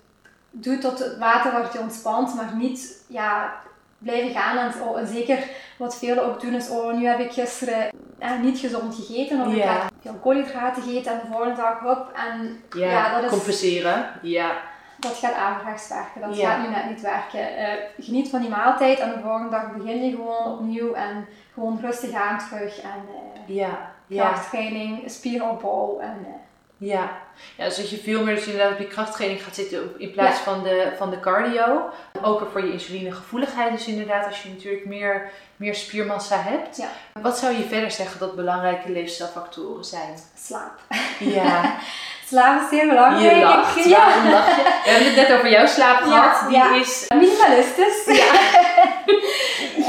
doe 0.52 0.78
tot 0.78 1.00
het 1.00 1.18
water 1.18 1.52
wordt 1.52 1.74
je 1.74 1.80
ontspant, 1.80 2.36
maar 2.36 2.56
niet 2.56 3.04
ja, 3.08 3.54
blijven 3.98 4.32
gaan. 4.32 4.58
En, 4.58 4.82
oh, 4.82 5.00
en 5.00 5.08
zeker 5.08 5.50
wat 5.78 5.98
velen 5.98 6.26
ook 6.26 6.42
doen 6.42 6.54
is, 6.54 6.70
oh 6.70 6.94
nu 6.94 7.06
heb 7.06 7.20
ik 7.20 7.32
gisteren 7.32 7.90
eh, 8.20 8.40
niet 8.40 8.60
gezond 8.60 8.96
gegeten 8.96 9.42
of 9.42 9.54
ik 9.54 9.64
heb 9.64 9.92
veel 10.02 10.14
koolhydraten 10.14 10.84
gegeten 10.84 11.12
en 11.12 11.20
de 11.20 11.28
volgende 11.32 11.56
dag 11.56 11.86
op. 11.86 12.12
En, 12.14 12.64
ja, 12.80 13.14
dat 13.14 13.24
is, 13.24 13.30
compenseren. 13.30 14.06
Ja. 14.22 14.52
Dat 15.00 15.18
gaat 15.18 15.34
averechts 15.34 15.88
werken, 15.88 16.22
dat 16.22 16.38
gaat 16.38 16.62
nu 16.62 16.68
net 16.70 16.90
niet 16.90 17.02
werken. 17.02 17.40
Uh, 17.40 18.06
geniet 18.06 18.30
van 18.30 18.42
die 18.42 18.50
maaltijd 18.50 19.00
en 19.00 19.10
de 19.10 19.20
volgende 19.20 19.50
dag 19.50 19.72
begin 19.72 20.06
je 20.06 20.12
gewoon 20.12 20.54
opnieuw 20.54 20.94
en 20.94 21.28
gewoon 21.54 21.80
rustig 21.82 22.14
aan 22.14 22.40
terug. 22.50 22.82
En 22.82 23.08
uh, 23.48 23.58
ja. 23.58 23.92
krachttraining, 24.10 25.12
spieropbouw 25.12 26.00
en... 26.00 26.18
Uh, 26.20 26.43
ja. 26.86 27.22
ja, 27.58 27.66
dus 27.66 27.76
dat 27.76 27.90
je 27.90 27.98
veel 27.98 28.24
meer 28.24 28.36
dus 28.36 28.46
inderdaad 28.46 28.72
op 28.72 28.80
je 28.80 28.88
krachttraining 28.88 29.44
gaat 29.44 29.56
zitten 29.56 29.94
in 29.98 30.12
plaats 30.12 30.40
van, 30.40 30.64
de, 30.64 30.94
van 30.98 31.10
de 31.10 31.20
cardio. 31.20 31.90
Ook 32.22 32.48
voor 32.52 32.66
je 32.66 32.72
insulinegevoeligheid 32.72 33.72
dus 33.72 33.88
inderdaad 33.88 34.26
als 34.26 34.44
je 34.44 34.50
natuurlijk 34.50 34.86
meer, 34.86 35.32
meer 35.56 35.76
spiermassa 35.76 36.42
hebt. 36.42 36.78
Ja. 36.78 36.90
Wat 37.22 37.38
zou 37.38 37.58
je 37.58 37.64
verder 37.64 37.92
zeggen 37.92 38.20
dat 38.20 38.36
belangrijke 38.36 38.92
leefstijlfactoren 38.92 39.86
zijn? 39.86 40.18
Slaap. 40.38 40.80
Ja. 41.20 41.76
slaap 42.34 42.62
is 42.62 42.70
zeer 42.70 42.88
belangrijk. 42.88 43.36
Je 43.36 43.42
lacht, 43.42 43.84
ja. 43.84 44.06
lach 44.32 44.56
je? 44.56 44.64
We 44.84 44.90
hebben 44.90 45.08
het 45.08 45.16
net 45.16 45.38
over 45.38 45.50
jouw 45.50 45.66
slaap 45.66 46.02
gehad. 46.02 46.50
Die 46.50 46.80
is... 46.80 47.06
Minimalistisch. 47.08 48.06
Ja. 48.06 48.34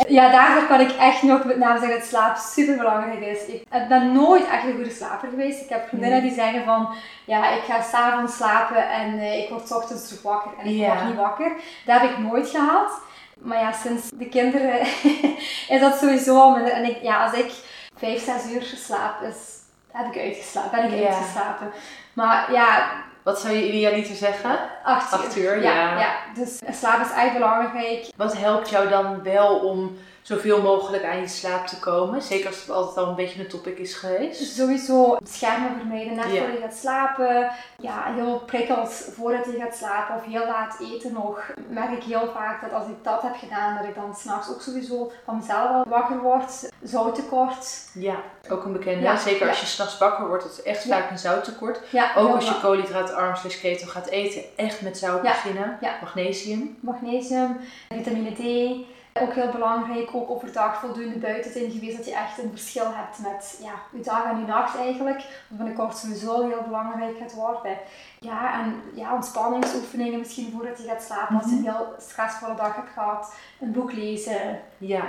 ja, 0.18 0.30
daarvoor 0.30 0.66
kan 0.66 0.80
ik 0.80 0.90
echt 0.90 1.22
nog 1.22 1.44
met 1.44 1.56
name 1.56 1.78
zeggen 1.78 1.98
dat 1.98 2.08
slaap 2.08 2.36
super 2.36 2.76
belangrijk 2.76 3.20
is. 3.20 3.46
Ik 3.46 3.88
ben 3.88 4.12
nooit 4.12 4.48
echt 4.48 4.64
een 4.64 4.74
goede 4.74 4.90
slaper 4.90 5.28
geweest. 5.28 5.60
Ik 5.60 5.68
heb 5.68 5.88
vriendinnen 5.88 6.22
die 6.22 6.34
zeggen 6.34 6.64
van, 6.64 6.94
ja, 7.24 7.50
ik 7.50 7.62
ga 7.62 7.82
s'avonds 7.82 8.36
slapen 8.36 8.90
en 8.90 9.14
uh, 9.14 9.38
ik 9.38 9.48
word 9.48 9.76
ochtends 9.76 10.06
terug 10.06 10.22
wakker 10.22 10.50
en 10.58 10.66
ik 10.66 10.86
word 10.86 11.04
niet 11.04 11.16
wakker. 11.16 11.52
Dat 11.84 12.00
heb 12.00 12.10
ik 12.10 12.18
nooit 12.18 12.50
gehad. 12.50 12.90
Maar 13.38 13.58
ja, 13.58 13.72
sinds 13.72 14.10
de 14.14 14.28
kinderen 14.28 14.80
is 15.74 15.80
dat 15.80 15.98
sowieso 15.98 16.54
En 16.54 16.84
ik, 16.84 16.96
ja, 17.02 17.24
als 17.24 17.32
ik 17.32 17.52
vijf, 17.96 18.24
zes 18.24 18.52
uur 18.52 18.62
slaap, 18.76 19.22
is, 19.22 19.36
heb 19.92 20.14
ik 20.14 20.20
uitgeslapen, 20.20 20.80
ben 20.80 20.92
ik 20.92 21.06
uitgeslapen. 21.06 21.72
Maar 22.14 22.52
ja, 22.52 22.88
wat 23.22 23.40
zou 23.40 23.54
je 23.54 23.68
idealiter 23.68 24.14
zeggen? 24.14 24.58
Acht 24.84 25.36
uur. 25.36 25.62
ja, 25.62 25.74
ja. 25.74 25.98
ja. 25.98 26.12
Dus 26.34 26.56
slaap 26.56 27.00
is 27.00 27.10
eigenlijk 27.10 27.32
belangrijk. 27.32 28.06
Wat 28.16 28.36
helpt 28.36 28.70
jou 28.70 28.88
dan 28.88 29.22
wel 29.22 29.56
om 29.56 29.98
zoveel 30.24 30.62
mogelijk 30.62 31.04
aan 31.04 31.20
je 31.20 31.28
slaap 31.28 31.66
te 31.66 31.78
komen. 31.78 32.22
Zeker 32.22 32.46
als 32.46 32.60
het 32.60 32.70
altijd 32.70 32.96
al 32.96 33.08
een 33.08 33.14
beetje 33.14 33.40
een 33.40 33.48
topic 33.48 33.78
is 33.78 33.94
geweest. 33.94 34.56
Sowieso 34.56 35.16
schermen 35.28 35.76
vermijden 35.78 36.14
net 36.14 36.24
voordat 36.24 36.52
je 36.52 36.60
gaat 36.60 36.74
slapen. 36.74 37.50
Ja, 37.78 38.14
heel 38.14 38.42
prikkels 38.46 39.04
voordat 39.12 39.44
je 39.44 39.58
gaat 39.58 39.76
slapen 39.76 40.16
of 40.16 40.24
heel 40.24 40.46
laat 40.46 40.76
eten 40.80 41.12
nog. 41.12 41.52
Merk 41.68 41.90
ik 41.90 42.02
heel 42.02 42.30
vaak 42.34 42.60
dat 42.60 42.72
als 42.72 42.88
ik 42.88 42.96
dat 43.02 43.22
heb 43.22 43.34
gedaan, 43.36 43.76
dat 43.76 43.88
ik 43.88 43.94
dan 43.94 44.14
s'nachts 44.14 44.50
ook 44.50 44.60
sowieso 44.60 45.12
van 45.24 45.36
mezelf 45.36 45.70
wel 45.70 45.84
wakker 45.88 46.18
word. 46.18 46.70
Zouttekort. 46.82 47.88
Ja, 47.94 48.16
ook 48.50 48.64
een 48.64 48.72
bekende. 48.72 49.16
Zeker 49.16 49.48
als 49.48 49.60
je 49.60 49.66
s'nachts 49.66 49.98
wakker 49.98 50.28
wordt, 50.28 50.44
het 50.44 50.52
is 50.52 50.62
echt 50.62 50.86
vaak 50.86 51.10
een 51.10 51.18
zouttekort. 51.18 51.80
ook 52.16 52.34
als 52.34 52.48
je 52.48 52.60
koolhydraatarm 52.60 53.36
slash 53.36 53.60
keto 53.60 53.86
gaat 53.86 54.06
eten, 54.06 54.42
echt 54.56 54.80
met 54.80 54.98
zout 54.98 55.22
beginnen. 55.22 55.78
Magnesium. 56.00 56.78
Magnesium, 56.80 57.60
vitamine 57.88 58.32
D. 58.32 58.42
Ook 59.20 59.34
heel 59.34 59.50
belangrijk, 59.50 60.14
ook 60.14 60.30
overdag 60.30 60.80
voldoende 60.80 61.18
buiten 61.18 61.52
zijn 61.52 61.70
geweest, 61.70 61.96
dat 61.96 62.06
je 62.06 62.14
echt 62.14 62.38
een 62.38 62.50
verschil 62.50 62.86
hebt 62.94 63.18
met 63.18 63.58
ja, 63.62 63.72
je 63.92 64.02
dag 64.02 64.24
en 64.24 64.38
je 64.38 64.46
nacht 64.46 64.76
eigenlijk. 64.76 65.16
Wat 65.48 65.58
binnenkort 65.58 65.96
sowieso 65.96 66.48
heel 66.48 66.62
belangrijk 66.62 67.18
gaat 67.18 67.34
worden. 67.34 67.78
Ja, 68.20 68.60
en 68.60 68.82
ja, 68.94 69.14
ontspanningsoefeningen 69.14 70.18
misschien 70.18 70.52
voordat 70.52 70.78
je 70.78 70.88
gaat 70.88 71.02
slapen. 71.02 71.36
Als 71.36 71.44
je 71.44 71.50
mhm. 71.50 71.58
een 71.58 71.74
heel 71.74 71.94
stressvolle 71.98 72.54
dag 72.54 72.76
hebt 72.76 72.90
gehad, 72.90 73.34
een 73.60 73.72
boek 73.72 73.92
lezen. 73.92 74.60
Ja, 74.86 75.04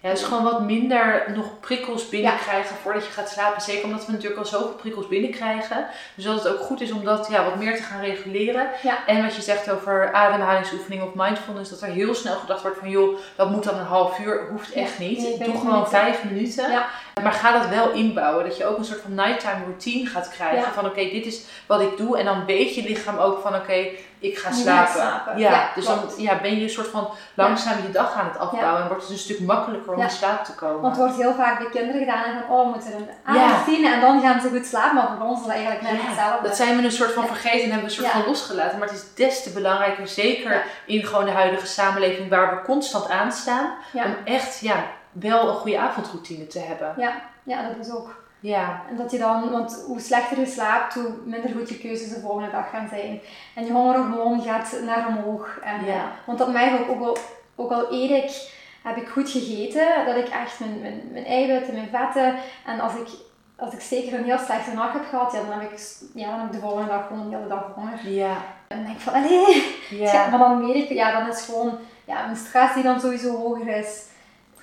ja 0.00 0.10
dus 0.10 0.22
gewoon 0.22 0.42
wat 0.44 0.62
minder 0.62 1.24
nog 1.34 1.60
prikkels 1.60 2.08
binnenkrijgen 2.08 2.76
voordat 2.76 3.04
je 3.04 3.10
gaat 3.12 3.28
slapen. 3.28 3.62
Zeker 3.62 3.84
omdat 3.84 4.06
we 4.06 4.12
natuurlijk 4.12 4.40
al 4.40 4.46
zoveel 4.46 4.74
prikkels 4.74 5.08
binnenkrijgen. 5.08 5.86
Dus 6.14 6.24
dat 6.24 6.44
het 6.44 6.52
ook 6.52 6.60
goed 6.60 6.80
is 6.80 6.92
om 6.92 7.04
dat 7.04 7.28
ja, 7.30 7.44
wat 7.44 7.56
meer 7.56 7.76
te 7.76 7.82
gaan 7.82 8.00
reguleren. 8.00 8.68
En 9.06 9.22
wat 9.22 9.36
je 9.36 9.42
zegt 9.42 9.70
over 9.70 10.12
ademhalingsoefeningen 10.12 11.06
of 11.06 11.14
mindfulness, 11.14 11.70
dat 11.70 11.82
er 11.82 11.88
heel 11.88 12.14
snel 12.14 12.36
gedacht 12.36 12.62
wordt 12.62 12.78
van 12.78 12.90
joh, 12.90 13.18
dat 13.36 13.50
moet 13.50 13.64
dan 13.64 13.78
een 13.78 13.84
half 13.84 14.18
uur, 14.18 14.48
hoeft 14.50 14.72
echt 14.72 14.98
niet. 14.98 15.44
Doe 15.44 15.58
gewoon 15.58 15.88
vijf 15.88 16.24
minuten. 16.24 16.84
Maar 17.22 17.32
ga 17.32 17.52
dat 17.52 17.68
wel 17.68 17.90
inbouwen. 17.90 18.44
Dat 18.44 18.56
je 18.56 18.66
ook 18.66 18.78
een 18.78 18.84
soort 18.84 19.00
van 19.00 19.14
nighttime 19.14 19.64
routine 19.64 20.08
gaat 20.08 20.28
krijgen. 20.28 20.72
Van 20.72 20.86
oké, 20.86 21.00
dit 21.00 21.26
is 21.26 21.42
wat 21.66 21.80
ik 21.80 21.96
doe. 21.96 22.18
En 22.18 22.24
dan 22.24 22.44
weet 22.44 22.74
je 22.74 22.82
lichaam 22.82 23.16
ook 23.16 23.40
van 23.42 23.54
oké, 23.54 23.86
ik 24.18 24.38
ga 24.38 24.52
slapen. 24.52 25.38
Ja, 25.38 25.70
dus 25.74 25.86
dan 25.86 25.98
ja, 26.16 26.40
ben 26.40 26.56
je 26.56 26.62
een 26.62 26.70
soort 26.70 26.88
van 26.88 27.08
langzaam 27.34 27.82
je 27.82 27.90
dag 27.90 28.14
aan 28.14 28.26
het 28.26 28.38
afbouwen. 28.38 28.82
En 28.82 28.88
wordt 28.88 29.02
het 29.02 29.12
een 29.12 29.18
stuk 29.18 29.40
makkelijker 29.40 29.92
om 29.92 30.02
in 30.02 30.10
slaap 30.10 30.44
te 30.44 30.54
komen. 30.54 30.80
Want 30.80 30.96
het 30.96 31.04
wordt 31.04 31.20
heel 31.22 31.34
vaak 31.34 31.58
bij 31.58 31.68
kinderen 31.70 32.00
gedaan. 32.00 32.24
En 32.24 32.42
van 32.46 32.56
oh, 32.56 32.64
we 32.64 32.70
moeten 32.70 32.92
een 32.92 33.08
avondroutine. 33.24 33.92
En 33.92 34.00
dan 34.00 34.20
gaan 34.20 34.40
ze 34.40 34.48
goed 34.48 34.66
slapen. 34.66 34.94
Maar 34.94 35.16
voor 35.18 35.26
ons 35.26 35.40
is 35.40 35.46
dat 35.46 35.54
eigenlijk 35.54 35.82
net 35.82 36.02
hetzelfde. 36.02 36.48
Dat 36.48 36.56
zijn 36.56 36.76
we 36.76 36.82
een 36.82 36.92
soort 36.92 37.12
van 37.12 37.26
vergeten 37.26 37.62
en 37.62 37.70
hebben 37.70 37.88
we 37.88 37.96
een 37.96 38.02
soort 38.02 38.12
van 38.12 38.26
losgelaten. 38.26 38.78
Maar 38.78 38.88
het 38.88 38.96
is 38.96 39.14
des 39.14 39.42
te 39.42 39.50
belangrijker. 39.50 40.08
Zeker 40.08 40.62
in 40.84 41.04
gewoon 41.04 41.24
de 41.24 41.30
huidige 41.30 41.66
samenleving 41.66 42.30
waar 42.30 42.54
we 42.54 42.62
constant 42.62 43.08
aanstaan. 43.10 43.74
Om 43.92 44.16
echt 44.24 44.60
ja, 44.60 44.84
wel 45.20 45.48
een 45.48 45.54
goede 45.54 45.78
avondroutine 45.78 46.46
te 46.46 46.58
hebben. 46.58 46.94
Ja, 46.96 47.22
ja 47.42 47.68
dat 47.68 47.86
is 47.86 47.92
ook. 47.92 48.24
Ja. 48.40 48.82
En 48.88 48.96
dat 48.96 49.10
je 49.10 49.18
dan, 49.18 49.50
want 49.50 49.84
hoe 49.86 50.00
slechter 50.00 50.40
je 50.40 50.46
slaapt, 50.46 50.94
hoe 50.94 51.10
minder 51.24 51.50
goed 51.50 51.68
je 51.68 51.78
keuzes 51.78 52.08
de 52.08 52.20
volgende 52.20 52.50
dag 52.50 52.70
gaan 52.70 52.88
zijn. 52.88 53.20
En 53.54 53.64
je 53.64 53.72
hongerhormoon 53.72 54.42
gaat 54.42 54.76
naar 54.84 55.06
omhoog. 55.06 55.58
En, 55.62 55.84
ja. 55.84 56.12
Want 56.26 56.38
dat 56.38 56.52
mij 56.52 56.80
ook, 56.80 56.88
ook 56.88 57.00
al, 57.00 57.16
ook 57.54 57.70
al 57.70 57.92
eet 57.92 58.10
ik, 58.10 58.54
heb 58.82 58.96
ik 58.96 59.08
goed 59.08 59.30
gegeten, 59.30 60.04
dat 60.06 60.16
ik 60.16 60.28
echt 60.28 60.60
mijn, 60.60 60.80
mijn, 60.80 61.02
mijn 61.12 61.24
eiwitten, 61.24 61.74
mijn 61.74 61.88
vetten, 61.88 62.34
en 62.66 62.80
als 62.80 62.94
ik, 62.94 63.08
als 63.56 63.74
ik 63.74 63.80
zeker 63.80 64.18
een 64.18 64.24
heel 64.24 64.38
slechte 64.38 64.74
nacht 64.74 64.92
heb 64.92 65.04
gehad, 65.08 65.32
ja, 65.32 65.40
dan, 65.40 65.60
heb 65.60 65.72
ik, 65.72 65.78
ja, 66.14 66.30
dan 66.30 66.38
heb 66.38 66.46
ik 66.46 66.52
de 66.52 66.66
volgende 66.66 66.88
dag 66.88 67.06
gewoon 67.06 67.30
de 67.30 67.36
hele 67.36 67.48
dag 67.48 67.72
honger. 67.74 68.08
Ja. 68.08 68.36
En 68.68 68.76
dan 68.76 68.84
denk 68.84 68.96
ik 68.96 69.02
van, 69.02 69.12
allee, 69.12 69.76
ja. 69.90 70.26
maar 70.30 70.38
dan 70.38 70.66
weet 70.66 70.90
ik, 70.90 70.96
ja, 70.96 71.18
dan 71.18 71.28
is 71.28 71.44
gewoon 71.44 71.78
ja, 72.04 72.24
mijn 72.24 72.36
stress 72.36 72.74
die 72.74 72.82
dan 72.82 73.00
sowieso 73.00 73.36
hoger 73.36 73.76
is. 73.76 74.04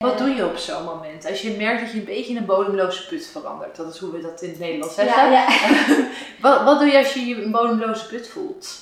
Wat 0.04 0.18
doe 0.18 0.30
je 0.30 0.46
op 0.46 0.58
zo'n 0.58 0.84
moment? 0.84 1.26
Als 1.26 1.42
je 1.42 1.58
merkt 1.58 1.82
dat 1.82 1.92
je 1.92 2.00
een 2.00 2.06
beetje 2.06 2.32
in 2.32 2.38
een 2.38 2.46
bodemloze 2.46 3.08
put 3.08 3.28
verandert. 3.28 3.76
Dat 3.76 3.94
is 3.94 4.00
hoe 4.00 4.12
we 4.12 4.22
dat 4.22 4.42
in 4.42 4.50
het 4.50 4.60
Nederlands 4.60 4.96
zeggen. 4.96 5.32
Ja, 5.32 5.48
ja. 5.48 5.48
wat, 6.42 6.64
wat 6.64 6.80
doe 6.80 6.88
je 6.88 6.98
als 6.98 7.14
je 7.14 7.26
je 7.26 7.44
een 7.44 7.52
bodemloze 7.52 8.08
put 8.08 8.30
voelt? 8.30 8.82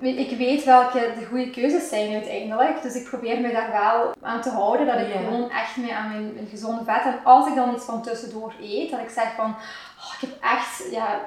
Ik 0.00 0.36
weet 0.38 0.64
welke 0.64 1.12
de 1.18 1.26
goede 1.26 1.50
keuzes 1.50 1.88
zijn 1.88 2.12
uiteindelijk. 2.12 2.82
Dus 2.82 2.94
ik 2.94 3.08
probeer 3.08 3.40
me 3.40 3.52
daar 3.52 3.72
wel 3.72 4.12
aan 4.22 4.40
te 4.40 4.50
houden. 4.50 4.86
Dat 4.86 4.98
ik 4.98 5.12
gewoon 5.12 5.50
echt 5.50 5.76
mee 5.76 5.94
aan 5.94 6.08
mijn, 6.08 6.34
mijn, 6.34 6.46
gezonde 6.50 6.84
vet. 6.84 7.04
En 7.04 7.18
als 7.24 7.48
ik 7.48 7.54
dan 7.54 7.74
iets 7.74 7.84
van 7.84 8.02
tussendoor 8.02 8.52
eet, 8.60 8.90
dat 8.90 9.00
ik 9.00 9.08
zeg 9.08 9.34
van, 9.36 9.56
oh, 9.98 10.14
ik 10.14 10.28
heb 10.28 10.30
echt, 10.42 10.84
ja, 10.90 11.20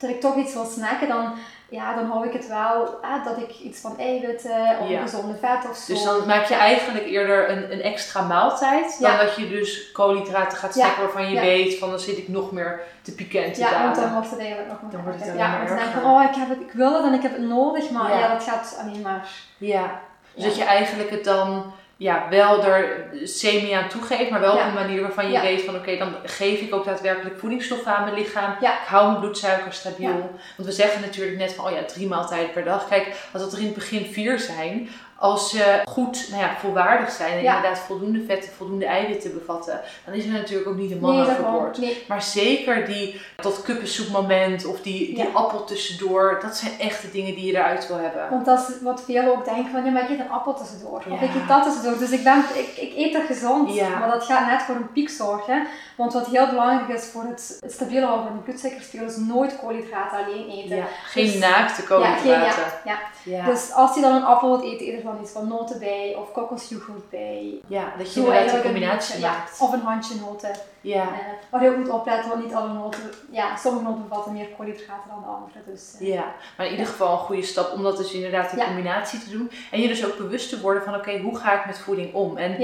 dat 0.00 0.10
ik 0.10 0.20
toch 0.20 0.36
iets 0.36 0.54
wil 0.54 0.64
snacken, 0.64 1.08
dan 1.08 1.32
ja, 1.68 1.94
dan 1.94 2.10
hou 2.10 2.26
ik 2.26 2.32
het 2.32 2.48
wel 2.48 2.98
ah, 3.02 3.24
dat 3.24 3.38
ik 3.38 3.58
iets 3.58 3.80
van 3.80 3.98
eiwitten 3.98 4.78
of 4.80 4.88
ja. 4.88 5.00
gezonde 5.00 5.34
vet 5.34 5.70
of 5.70 5.76
zo. 5.76 5.92
Dus 5.92 6.02
dan 6.02 6.26
maak 6.26 6.44
je 6.44 6.54
eigenlijk 6.54 7.06
eerder 7.06 7.50
een, 7.50 7.72
een 7.72 7.82
extra 7.82 8.22
maaltijd 8.22 9.00
dan 9.00 9.16
dat 9.16 9.36
je 9.36 9.48
dus 9.48 9.92
koolhydraten 9.92 10.58
gaat 10.58 10.72
snacken 10.72 11.02
waarvan 11.02 11.32
je 11.32 11.40
weet 11.40 11.78
van 11.78 11.90
dan 11.90 11.98
zit 11.98 12.18
ik 12.18 12.28
nog 12.28 12.52
meer 12.52 12.80
te 13.02 13.14
pikant 13.14 13.54
te 13.54 13.60
Ja, 13.60 13.82
want 13.82 13.96
dan 13.96 14.12
wordt 14.12 14.30
het 14.30 14.38
eigenlijk 14.38 14.68
nog 14.70 14.82
meer 14.82 14.90
Dan 14.90 15.02
wordt 15.02 15.24
het 15.24 15.36
ja, 15.36 15.64
dan 15.64 15.76
denk 15.76 15.90
van 15.90 16.04
oh 16.04 16.22
ik, 16.22 16.34
heb 16.34 16.48
het, 16.48 16.60
ik 16.60 16.72
wil 16.72 16.94
het 16.94 17.04
en 17.04 17.14
ik 17.14 17.22
heb 17.22 17.32
het 17.32 17.48
nodig, 17.48 17.90
maar 17.90 18.18
ja, 18.18 18.28
dat 18.32 18.42
gaat 18.42 18.78
alleen 18.80 19.00
maar. 19.00 19.28
Ja, 19.58 20.00
dus 20.34 20.44
dat 20.44 20.56
je 20.56 20.64
eigenlijk 20.64 21.10
het 21.10 21.24
dan 21.24 21.72
ja, 22.00 22.26
wel 22.30 22.64
er 22.64 23.06
semi 23.24 23.72
aan 23.72 23.88
toegeeft, 23.88 24.30
maar 24.30 24.40
wel 24.40 24.52
op 24.52 24.60
een 24.60 24.74
manier 24.74 25.00
waarvan 25.00 25.30
je 25.30 25.40
weet 25.40 25.62
van 25.62 25.74
oké, 25.74 25.96
dan 25.96 26.14
geef 26.24 26.60
ik 26.60 26.74
ook 26.74 26.84
daadwerkelijk 26.84 27.38
voedingsstoffen 27.38 27.96
aan 27.96 28.04
mijn 28.04 28.16
lichaam. 28.16 28.52
Ik 28.60 28.68
hou 28.86 29.08
mijn 29.08 29.20
bloedsuiker 29.20 29.72
stabiel. 29.72 30.30
Want 30.56 30.68
we 30.68 30.72
zeggen 30.72 31.00
natuurlijk 31.00 31.38
net 31.38 31.52
van 31.52 31.64
oh 31.66 31.70
ja, 31.70 31.84
drie 31.84 32.06
maaltijden 32.06 32.52
per 32.52 32.64
dag. 32.64 32.88
Kijk, 32.88 33.06
als 33.32 33.42
dat 33.42 33.52
er 33.52 33.58
in 33.58 33.64
het 33.64 33.74
begin 33.74 34.04
vier 34.04 34.38
zijn, 34.38 34.88
als 35.20 35.50
ze 35.50 35.82
goed, 35.84 36.26
nou 36.30 36.42
ja, 36.42 36.56
volwaardig 36.58 37.10
zijn 37.10 37.32
en 37.32 37.38
inderdaad 37.38 37.78
voldoende 37.78 38.24
vetten, 38.24 38.52
voldoende 38.52 38.86
eiwitten 38.86 39.34
bevatten, 39.34 39.80
dan 40.04 40.14
is 40.14 40.24
er 40.24 40.30
natuurlijk 40.30 40.68
ook 40.68 40.76
niet 40.76 40.90
een 40.90 41.00
man 41.00 41.16
nee, 41.16 41.22
overboord. 41.22 41.78
Nee. 41.78 42.04
Maar 42.08 42.22
zeker 42.22 42.86
die 42.86 43.20
tot 43.36 43.62
kuppensoepmoment 43.62 44.64
of 44.66 44.80
die, 44.80 45.14
die 45.14 45.28
appel 45.32 45.64
tussendoor, 45.64 46.38
dat 46.42 46.56
zijn 46.56 46.72
echt 46.78 47.02
de 47.02 47.10
dingen 47.10 47.34
die 47.34 47.46
je 47.46 47.52
eruit 47.52 47.88
wil 47.88 47.96
hebben. 47.96 48.30
Want 48.30 48.44
dat 48.44 48.68
is 48.68 48.74
wat 48.82 49.02
veel 49.04 49.30
ook 49.30 49.44
denken 49.44 49.70
van, 49.70 49.84
ja, 49.84 49.90
maar 49.90 50.02
ik 50.02 50.08
eet 50.08 50.18
een 50.18 50.30
appel 50.30 50.54
tussendoor. 50.54 51.02
Of 51.10 51.20
ik 51.20 51.34
eet 51.34 51.48
dat 51.48 51.62
tussendoor. 51.62 51.98
Dus 51.98 52.10
ik, 52.10 52.24
ben, 52.24 52.44
ik, 52.54 52.76
ik 52.76 52.96
eet 52.96 53.14
er 53.14 53.24
gezond. 53.24 53.80
Maar 53.80 54.10
dat 54.10 54.24
gaat 54.24 54.46
net 54.46 54.62
voor 54.62 54.74
een 54.74 54.92
piek 54.92 55.10
zorgen. 55.10 55.66
Want 55.96 56.12
wat 56.12 56.26
heel 56.26 56.48
belangrijk 56.48 56.88
is 56.98 57.04
voor 57.04 57.22
het, 57.22 57.58
stabiele 57.66 58.06
houden 58.06 58.26
van 58.26 58.36
de 58.36 58.42
bloedsuikerspiegel 58.42 59.08
is 59.08 59.16
nooit 59.16 59.58
koolhydraten 59.58 60.18
alleen 60.18 60.48
eten. 60.48 60.84
geen 61.04 61.24
dus, 61.24 61.38
naakte 61.38 61.82
koolhydraten. 61.82 62.62
Ja, 62.84 62.98
ja, 63.24 63.44
Dus 63.44 63.72
als 63.72 63.94
je 63.94 64.00
dan 64.00 64.14
een 64.14 64.24
appel 64.24 64.48
wilt 64.48 64.72
eten, 64.72 64.86
dan 65.12 65.22
iets 65.22 65.30
van 65.30 65.48
noten 65.48 65.78
bij 65.78 66.16
of 66.18 66.32
kokosyoghurt 66.32 67.10
bij. 67.10 67.60
Ja, 67.66 67.92
dat 67.98 68.14
je 68.14 68.20
inderdaad 68.20 68.54
een 68.54 68.62
combinatie 68.62 69.20
maakt. 69.20 69.60
of 69.60 69.72
een 69.72 69.80
handje 69.80 70.14
noten. 70.20 70.50
Ja. 70.80 71.02
Uh, 71.02 71.18
waar 71.50 71.62
je 71.62 71.70
ook 71.70 71.76
moet 71.76 71.88
opletten, 71.88 72.30
want 72.30 72.44
niet 72.44 72.54
alle 72.54 72.72
noten, 72.72 73.00
ja, 73.30 73.56
sommige 73.56 73.84
noten 73.84 74.08
bevatten 74.08 74.32
meer 74.32 74.48
koolhydraten 74.56 75.10
dan 75.10 75.20
de 75.20 75.26
andere. 75.26 75.58
Dus, 75.66 75.94
uh, 76.00 76.08
ja, 76.08 76.34
maar 76.56 76.66
in 76.66 76.72
ieder 76.72 76.86
geval 76.86 77.12
een 77.12 77.18
goede 77.18 77.42
stap 77.42 77.72
om 77.72 77.82
dat 77.82 77.96
dus 77.96 78.12
inderdaad 78.12 78.52
in 78.52 78.64
combinatie 78.64 79.18
te 79.18 79.30
doen. 79.30 79.50
En 79.70 79.80
je 79.80 79.88
dus 79.88 80.06
ook 80.06 80.16
bewust 80.16 80.48
te 80.48 80.60
worden 80.60 80.82
van 80.82 80.94
oké, 80.94 81.18
hoe 81.18 81.38
ga 81.38 81.60
ik 81.60 81.66
met 81.66 81.78
voeding 81.78 82.14
om? 82.14 82.36
En 82.36 82.56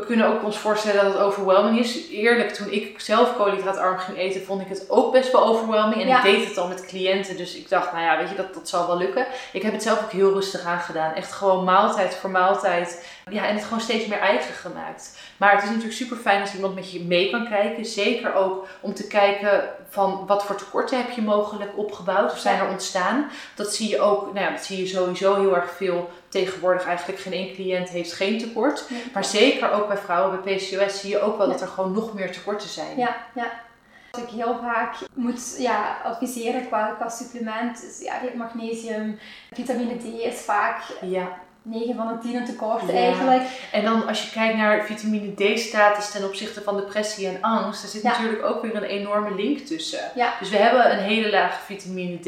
we 0.00 0.06
kunnen 0.06 0.26
ook 0.26 0.44
ons 0.44 0.58
voorstellen 0.58 1.04
dat 1.04 1.12
het 1.12 1.22
overwhelming 1.22 1.78
is. 1.78 2.08
Eerlijk, 2.08 2.54
toen 2.54 2.70
ik 2.70 3.00
zelf 3.00 3.36
koolhydraatarm 3.36 3.98
ging 3.98 4.18
eten, 4.18 4.44
vond 4.44 4.60
ik 4.60 4.68
het 4.68 4.90
ook 4.90 5.12
best 5.12 5.32
wel 5.32 5.46
overwhelming. 5.46 6.02
En 6.02 6.08
ik 6.08 6.22
deed 6.22 6.48
het 6.48 6.58
al 6.58 6.68
met 6.68 6.86
cliënten, 6.86 7.36
dus 7.36 7.54
ik 7.54 7.68
dacht, 7.68 7.92
nou 7.92 8.04
ja, 8.04 8.16
weet 8.18 8.28
je, 8.28 8.34
dat, 8.34 8.54
dat 8.54 8.68
zal 8.68 8.86
wel 8.86 8.98
lukken. 8.98 9.26
Ik 9.52 9.62
heb 9.62 9.72
het 9.72 9.82
zelf 9.82 10.02
ook 10.02 10.12
heel 10.12 10.32
rustig 10.32 10.64
aangedaan. 10.64 11.14
Echt 11.14 11.32
gewoon 11.32 11.64
maaltijd 11.64 12.14
voor 12.14 12.30
maaltijd. 12.30 13.06
Ja, 13.30 13.46
en 13.46 13.54
het 13.54 13.64
gewoon 13.64 13.80
steeds 13.80 14.06
meer 14.06 14.18
eigen 14.18 14.54
gemaakt. 14.54 15.18
Maar 15.36 15.52
het 15.52 15.62
is 15.62 15.68
natuurlijk 15.68 15.96
super 15.96 16.16
fijn 16.16 16.40
als 16.40 16.54
iemand 16.54 16.74
met 16.74 16.92
je 16.92 17.00
mee 17.00 17.30
kan 17.30 17.48
kijken. 17.48 17.86
Zeker 17.86 18.34
ook 18.34 18.66
om 18.80 18.94
te 18.94 19.06
kijken 19.06 19.68
van 19.88 20.24
wat 20.26 20.44
voor 20.44 20.56
tekorten 20.56 20.98
heb 20.98 21.10
je 21.10 21.22
mogelijk 21.22 21.70
opgebouwd 21.76 22.32
of 22.32 22.38
zijn 22.38 22.60
er 22.60 22.68
ontstaan. 22.68 23.30
Dat 23.54 23.74
zie 23.74 23.88
je 23.88 24.00
ook, 24.00 24.24
nou 24.32 24.46
ja, 24.46 24.50
dat 24.50 24.64
zie 24.64 24.78
je 24.78 24.86
sowieso 24.86 25.34
heel 25.34 25.56
erg 25.56 25.70
veel 25.70 26.10
tegenwoordig. 26.44 26.86
Eigenlijk 26.86 27.20
geen 27.20 27.32
één 27.32 27.54
cliënt 27.54 27.88
heeft 27.88 28.12
geen 28.12 28.38
tekort. 28.38 28.88
Maar 29.12 29.24
zeker 29.24 29.70
ook 29.70 29.88
bij 29.88 29.96
vrouwen 29.96 30.42
bij 30.42 30.54
PCOS 30.54 31.00
zie 31.00 31.10
je 31.10 31.20
ook 31.20 31.38
wel 31.38 31.48
dat 31.48 31.60
er 31.60 31.68
gewoon 31.68 31.92
nog 31.92 32.14
meer 32.14 32.32
tekorten 32.32 32.68
zijn. 32.68 32.98
Ja, 32.98 33.16
ja. 33.34 33.64
Wat 34.10 34.20
ik 34.24 34.28
heel 34.28 34.58
vaak 34.62 34.94
moet 35.14 35.56
ja, 35.58 35.96
adviseren 36.04 36.66
qua, 36.66 36.94
qua 36.98 37.08
supplement 37.08 37.84
is 37.84 38.00
ja, 38.00 38.20
magnesium, 38.36 39.18
vitamine 39.52 39.96
D 39.96 40.04
is 40.04 40.40
vaak 40.40 40.82
ja. 41.00 41.38
9 41.68 41.94
van 41.94 42.08
de 42.08 42.28
10 42.28 42.44
tekort 42.44 42.90
eigenlijk. 42.90 43.42
En 43.72 43.84
dan 43.84 44.06
als 44.06 44.22
je 44.22 44.30
kijkt 44.30 44.56
naar 44.56 44.84
vitamine 44.84 45.34
D-status 45.34 46.10
ten 46.10 46.24
opzichte 46.24 46.62
van 46.62 46.76
depressie 46.76 47.28
en 47.28 47.38
angst, 47.40 47.82
er 47.82 47.88
zit 47.88 48.02
natuurlijk 48.02 48.44
ook 48.44 48.62
weer 48.62 48.76
een 48.76 48.82
enorme 48.82 49.34
link 49.34 49.58
tussen. 49.58 50.00
Ja. 50.14 50.34
Dus 50.38 50.50
we 50.50 50.56
hebben 50.56 50.92
een 50.92 51.04
hele 51.04 51.30
lage 51.30 51.64
vitamine 51.64 52.18
D. 52.18 52.24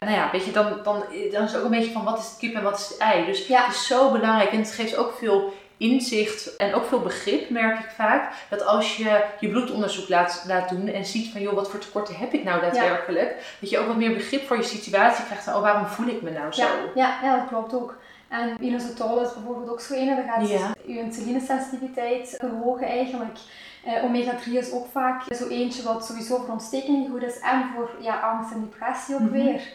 Nou 0.00 0.12
ja, 0.12 0.28
weet 0.32 0.44
je, 0.44 0.50
dan, 0.50 0.80
dan, 0.82 1.04
dan 1.32 1.44
is 1.44 1.52
het 1.52 1.56
ook 1.56 1.64
een 1.64 1.78
beetje 1.78 1.92
van 1.92 2.04
wat 2.04 2.18
is 2.18 2.24
het 2.24 2.36
kip 2.38 2.54
en 2.54 2.62
wat 2.62 2.78
is 2.78 2.88
het 2.88 2.98
ei. 2.98 3.26
Dus 3.26 3.46
het 3.46 3.74
is 3.74 3.86
zo 3.86 4.10
belangrijk 4.10 4.50
en 4.50 4.58
het 4.58 4.72
geeft 4.72 4.96
ook 4.96 5.14
veel 5.18 5.52
inzicht 5.76 6.56
en 6.56 6.74
ook 6.74 6.86
veel 6.86 7.00
begrip, 7.00 7.50
merk 7.50 7.78
ik 7.78 7.90
vaak. 7.90 8.32
Dat 8.48 8.64
als 8.64 8.96
je 8.96 9.24
je 9.40 9.48
bloedonderzoek 9.48 10.08
laat, 10.08 10.44
laat 10.46 10.68
doen 10.68 10.88
en 10.88 11.04
ziet 11.04 11.32
van, 11.32 11.40
joh, 11.40 11.54
wat 11.54 11.70
voor 11.70 11.80
tekorten 11.80 12.16
heb 12.16 12.32
ik 12.32 12.44
nou 12.44 12.60
daadwerkelijk? 12.60 13.56
Dat 13.60 13.70
je 13.70 13.78
ook 13.78 13.86
wat 13.86 13.96
meer 13.96 14.14
begrip 14.14 14.46
voor 14.46 14.56
je 14.56 14.62
situatie 14.62 15.24
krijgt. 15.24 15.44
Van, 15.44 15.54
oh, 15.54 15.60
waarom 15.60 15.86
voel 15.86 16.06
ik 16.06 16.22
me 16.22 16.30
nou 16.30 16.52
zo? 16.52 16.66
Ja, 16.94 17.18
ja, 17.22 17.36
dat 17.36 17.48
klopt 17.48 17.74
ook. 17.74 17.94
En 18.40 18.56
inositol 18.64 19.20
is 19.20 19.34
bijvoorbeeld 19.34 19.70
ook 19.70 19.80
zo 19.80 19.94
een. 19.94 20.06
Dan 20.06 20.24
gaat 20.24 20.48
ja. 20.48 20.72
dus 20.84 20.94
je 20.94 20.98
insulinesensitiviteit 20.98 22.34
verhogen 22.38 22.86
eigenlijk. 22.86 23.38
Uh, 23.86 24.04
Omega-3 24.04 24.52
is 24.52 24.72
ook 24.72 24.86
vaak 24.86 25.22
zo 25.34 25.48
eentje 25.48 25.82
wat 25.82 26.06
sowieso 26.06 26.36
voor 26.36 26.48
ontstekingen 26.48 27.10
goed 27.10 27.22
is 27.22 27.38
en 27.38 27.70
voor 27.74 27.90
ja, 28.00 28.20
angst 28.20 28.52
en 28.52 28.60
depressie 28.60 29.14
ook 29.14 29.20
mhm. 29.20 29.30
weer. 29.30 29.68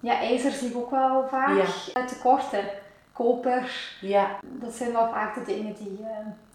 Ja, 0.00 0.18
ijzer 0.20 0.52
zie 0.52 0.68
ik 0.68 0.76
ook 0.76 0.90
wel 0.90 1.26
vaak. 1.30 1.66
Ja. 1.94 2.04
Tekorten. 2.04 2.64
Koper. 3.12 3.96
Ja. 4.00 4.38
Dat 4.42 4.74
zijn 4.74 4.92
wel 4.92 5.08
vaak 5.12 5.34
de 5.34 5.44
dingen 5.44 5.74
die... 5.78 5.98
Uh, 6.00 6.08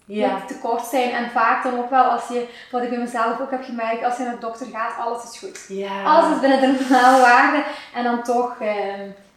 ja. 0.06 0.40
tekort 0.46 0.84
zijn. 0.84 1.10
En 1.10 1.30
vaak 1.30 1.62
dan 1.62 1.78
ook 1.78 1.90
wel 1.90 2.04
als 2.04 2.28
je, 2.28 2.48
wat 2.70 2.82
ik 2.82 2.88
bij 2.88 2.98
mezelf 2.98 3.40
ook 3.40 3.50
heb 3.50 3.64
gemerkt, 3.64 4.04
als 4.04 4.16
je 4.16 4.24
naar 4.24 4.34
de 4.34 4.40
dokter 4.40 4.66
gaat, 4.66 4.98
alles 4.98 5.32
is 5.32 5.38
goed. 5.38 5.64
Ja. 5.68 6.04
Alles 6.04 6.34
is 6.34 6.40
binnen 6.40 6.60
de 6.60 6.86
normale 6.88 7.20
waarde. 7.20 7.64
En 7.94 8.04
dan 8.04 8.22
toch, 8.22 8.60
uh, 8.60 8.68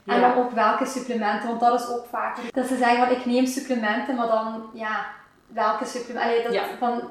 en 0.09 0.21
dan 0.21 0.35
ook 0.35 0.51
welke 0.51 0.85
supplementen, 0.85 1.47
want 1.47 1.59
dat 1.59 1.79
is 1.79 1.87
ook 1.87 2.05
vaak. 2.09 2.37
Dat 2.53 2.67
ze 2.67 2.77
zeggen 2.77 3.07
van 3.07 3.17
ik 3.17 3.25
neem 3.25 3.45
supplementen, 3.45 4.15
maar 4.15 4.27
dan 4.27 4.69
ja, 4.73 5.05
welke 5.47 5.85
supplementen. 5.85 6.31
Allee, 6.31 6.43
dat, 6.43 6.53
ja. 6.53 6.65
van, 6.79 7.01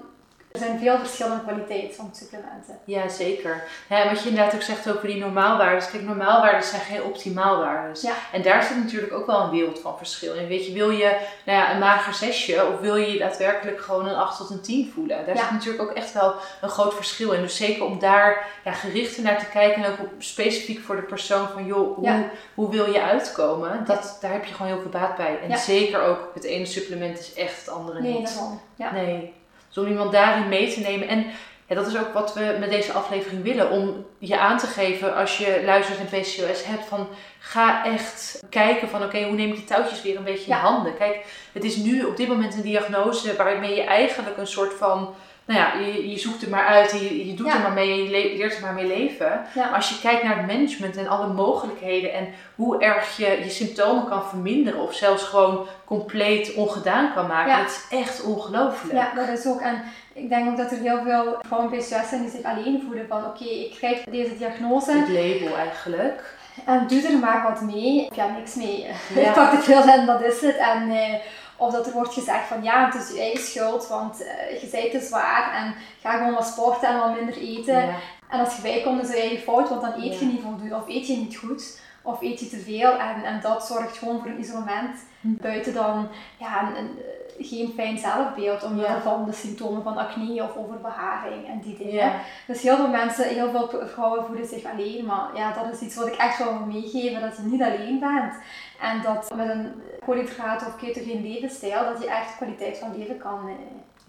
er 0.53 0.59
zijn 0.59 0.79
veel 0.79 0.99
verschillende 0.99 1.43
kwaliteiten 1.43 1.95
van 1.95 2.11
supplementen. 2.13 2.79
Ja, 2.85 3.09
zeker. 3.09 3.65
Ja, 3.89 4.09
wat 4.09 4.23
je 4.23 4.29
inderdaad 4.29 4.55
ook 4.55 4.63
zegt 4.63 4.91
over 4.91 5.07
die 5.07 5.17
normaalwaarden. 5.17 5.89
Kijk, 5.91 6.03
normaalwaarden 6.03 6.63
zijn 6.63 6.83
geen 6.83 7.03
optimaalwaarden. 7.03 7.97
Ja. 8.03 8.13
En 8.33 8.43
daar 8.43 8.63
zit 8.63 8.77
natuurlijk 8.77 9.13
ook 9.13 9.27
wel 9.27 9.41
een 9.41 9.51
wereld 9.51 9.79
van 9.79 9.99
verschil 9.99 10.35
in. 10.35 10.47
Weet 10.47 10.67
je, 10.67 10.73
wil 10.73 10.91
je 10.91 11.17
nou 11.45 11.59
ja, 11.59 11.73
een 11.73 11.79
mager 11.79 12.15
zesje 12.15 12.67
of 12.67 12.81
wil 12.81 12.97
je 12.97 13.19
daadwerkelijk 13.19 13.81
gewoon 13.81 14.09
een 14.09 14.15
8 14.15 14.37
tot 14.37 14.51
een 14.51 14.61
10 14.61 14.91
voelen? 14.95 15.27
Daar 15.27 15.37
zit 15.37 15.51
natuurlijk 15.51 15.83
ook 15.83 15.97
echt 15.97 16.13
wel 16.13 16.35
een 16.61 16.69
groot 16.69 16.95
verschil 16.95 17.33
in. 17.33 17.41
Dus 17.41 17.57
zeker 17.57 17.85
om 17.85 17.99
daar 17.99 18.47
ja, 18.65 18.73
gerichter 18.73 19.23
naar 19.23 19.39
te 19.39 19.49
kijken 19.49 19.85
en 19.85 19.91
ook 19.91 19.99
op, 19.99 20.11
specifiek 20.19 20.81
voor 20.81 20.97
de 20.97 21.03
persoon 21.03 21.49
van 21.49 21.67
joh, 21.67 21.97
hoe, 21.97 22.25
hoe 22.55 22.71
wil 22.71 22.93
je 22.93 23.03
uitkomen? 23.03 23.85
Dat, 23.87 24.19
daar 24.21 24.33
heb 24.33 24.45
je 24.45 24.55
gewoon 24.55 24.73
heel 24.73 24.81
veel 24.81 25.01
baat 25.01 25.17
bij. 25.17 25.39
En 25.49 25.59
zeker 25.59 26.01
ook 26.03 26.31
het 26.35 26.45
ene 26.45 26.67
supplement 26.67 27.19
is 27.19 27.35
echt 27.35 27.59
het 27.59 27.69
andere 27.69 28.01
niet. 28.01 28.13
Nee, 28.13 28.25
daarom. 28.25 28.61
Ja. 28.75 28.93
Nee. 28.93 29.38
Dus 29.79 29.87
om 29.87 29.93
iemand 29.93 30.12
daarin 30.12 30.49
mee 30.49 30.73
te 30.73 30.81
nemen. 30.81 31.09
En 31.09 31.27
ja, 31.67 31.75
dat 31.75 31.87
is 31.87 31.99
ook 31.99 32.12
wat 32.12 32.35
we 32.35 32.57
met 32.61 32.71
deze 32.71 32.93
aflevering 32.93 33.43
willen. 33.43 33.71
Om 33.71 34.07
je 34.18 34.38
aan 34.38 34.59
te 34.59 34.66
geven 34.66 35.14
als 35.14 35.38
je 35.38 35.62
luistert 35.64 35.98
en 35.98 36.07
PCOS 36.07 36.64
hebt. 36.64 36.85
Van 36.88 37.09
ga 37.38 37.85
echt 37.85 38.42
kijken 38.50 38.88
van 38.88 39.02
oké, 39.02 39.22
hoe 39.24 39.37
neem 39.37 39.48
ik 39.48 39.57
die 39.57 39.64
touwtjes 39.64 40.02
weer 40.02 40.16
een 40.16 40.24
beetje 40.24 40.50
in 40.50 40.57
handen. 40.57 40.96
Kijk, 40.96 41.24
het 41.52 41.64
is 41.64 41.76
nu 41.76 42.04
op 42.04 42.16
dit 42.16 42.28
moment 42.28 42.54
een 42.54 42.62
diagnose 42.62 43.37
waarmee 43.37 43.74
je 43.74 43.83
eigenlijk 43.83 44.37
een 44.37 44.46
soort 44.46 44.74
van 44.74 45.14
nou 45.48 45.61
ja, 45.61 45.74
je, 45.74 46.11
je 46.11 46.18
zoekt 46.18 46.40
het 46.40 46.50
maar 46.50 46.66
uit 46.66 46.90
je, 46.90 47.26
je 47.26 47.35
doet 47.35 47.52
er 47.52 47.61
maar 47.61 47.72
mee 47.72 48.04
je 48.04 48.11
leert 48.11 48.57
er 48.57 48.62
maar 48.62 48.74
mee 48.74 48.87
leven. 48.87 49.46
Maar 49.54 49.68
als 49.74 49.88
je 49.88 50.00
kijkt 50.00 50.22
naar 50.22 50.37
het 50.37 50.46
management 50.46 50.96
en 50.96 51.09
alle 51.09 51.33
mogelijkheden 51.33 52.12
en 52.12 52.28
hoe 52.54 52.83
erg 52.83 53.16
je 53.16 53.40
je 53.44 53.50
symptomen 53.50 54.09
kan 54.09 54.24
verminderen 54.24 54.81
of 54.81 54.94
zelfs 54.94 55.22
gewoon 55.22 55.66
compleet 55.85 56.54
ongedaan 56.54 57.12
kan 57.14 57.26
maken, 57.26 57.59
dat 57.59 57.70
is 57.70 57.98
echt 57.98 58.22
ongelooflijk. 58.22 58.94
Ja, 58.94 59.14
dat 59.14 59.28
is 59.28 59.46
ook. 59.46 59.61
En 59.61 59.83
ik 60.12 60.28
denk 60.28 60.48
ook 60.48 60.57
dat 60.57 60.70
er 60.70 60.78
heel 60.78 61.02
veel 61.02 61.37
vrouwen 61.46 61.70
PCOS 61.70 62.09
zijn 62.09 62.22
die 62.22 62.31
zich 62.31 62.42
alleen 62.42 62.83
voelen 62.87 63.07
van 63.09 63.24
oké, 63.24 63.44
ik 63.44 63.74
krijg 63.76 64.04
deze 64.11 64.37
diagnose. 64.37 64.92
Het 64.92 65.09
label 65.09 65.57
eigenlijk. 65.57 66.37
En 66.64 66.87
doe 66.87 67.03
er 67.03 67.18
maar 67.18 67.42
wat 67.42 67.61
mee. 67.61 68.07
Of 68.11 68.16
ja, 68.16 68.27
niks 68.27 68.55
mee. 68.55 68.87
ik 69.27 69.33
pak 69.33 69.53
het 69.53 69.87
en 69.87 70.07
dat 70.07 70.23
is 70.23 70.40
het. 70.40 70.57
En, 70.57 70.90
eh, 70.90 71.14
of 71.57 71.73
dat 71.73 71.87
er 71.87 71.92
wordt 71.92 72.12
gezegd 72.14 72.47
van 72.47 72.62
ja, 72.62 72.85
het 72.85 73.03
is 73.03 73.14
je 73.14 73.21
eigen 73.21 73.44
schuld, 73.44 73.88
want 73.88 74.21
uh, 74.21 74.61
je 74.61 74.68
bent 74.73 74.90
te 74.90 75.01
zwaar 75.01 75.55
en 75.55 75.75
ga 76.01 76.16
gewoon 76.16 76.35
wat 76.35 76.47
sporten 76.47 76.88
en 76.88 76.99
wat 76.99 77.16
minder 77.16 77.37
eten. 77.37 77.94
En 78.29 78.40
als 78.40 78.57
je 78.57 78.62
bijkomt, 78.62 79.03
is 79.03 79.09
het 79.09 79.16
je 79.16 79.23
eigen 79.23 79.42
fout, 79.42 79.68
want 79.68 79.81
dan 79.81 80.03
eet 80.03 80.18
je 80.18 80.25
niet 80.25 80.40
voldoende 80.42 80.75
of 80.75 80.88
eet 80.88 81.07
je 81.07 81.16
niet 81.16 81.37
goed 81.37 81.81
of 82.03 82.23
eet 82.23 82.40
je 82.40 82.49
te 82.49 82.59
veel. 82.59 82.99
En, 82.99 83.25
en 83.25 83.40
dat 83.40 83.66
zorgt 83.66 83.99
gewoon 83.99 84.21
voor 84.21 84.31
een 84.31 84.40
isolement. 84.40 84.97
Hm. 85.20 85.37
Buiten 85.40 85.74
dan 85.74 86.09
ja, 86.38 86.76
een, 86.76 86.98
geen 87.38 87.72
fijn 87.76 87.98
zelfbeeld 87.98 88.64
omwille 88.64 89.00
van 89.02 89.24
de 89.24 89.33
symptomen 89.33 89.83
van 89.83 89.96
acne 89.96 90.42
of 90.42 90.57
overbeharing 90.57 91.46
en 91.46 91.61
die 91.61 91.76
dingen. 91.76 92.12
Dus 92.46 92.62
heel 92.62 92.76
veel 92.76 92.88
mensen, 92.88 93.28
heel 93.28 93.50
veel 93.50 93.87
vrouwen 93.87 94.24
voelen 94.24 94.46
zich 94.46 94.64
alleen, 94.64 95.04
maar 95.04 95.28
ja, 95.35 95.52
dat 95.52 95.72
is 95.72 95.81
iets 95.81 95.96
wat 95.96 96.07
ik 96.07 96.14
echt 96.14 96.38
wel 96.38 96.59
wil 96.59 96.66
meegeven, 96.66 97.20
dat 97.20 97.37
je 97.37 97.42
niet 97.42 97.62
alleen 97.62 97.98
bent. 97.98 98.35
En 98.81 99.02
dat 99.02 99.35
met 99.37 99.48
een 99.48 99.83
koolhydraat 100.04 100.66
of 100.66 100.76
ketogeen 100.76 101.22
levensstijl, 101.22 101.85
dat 101.85 102.02
je 102.02 102.11
echt 102.11 102.37
kwaliteit 102.37 102.78
van 102.78 102.98
leven 102.98 103.18
kan, 103.18 103.50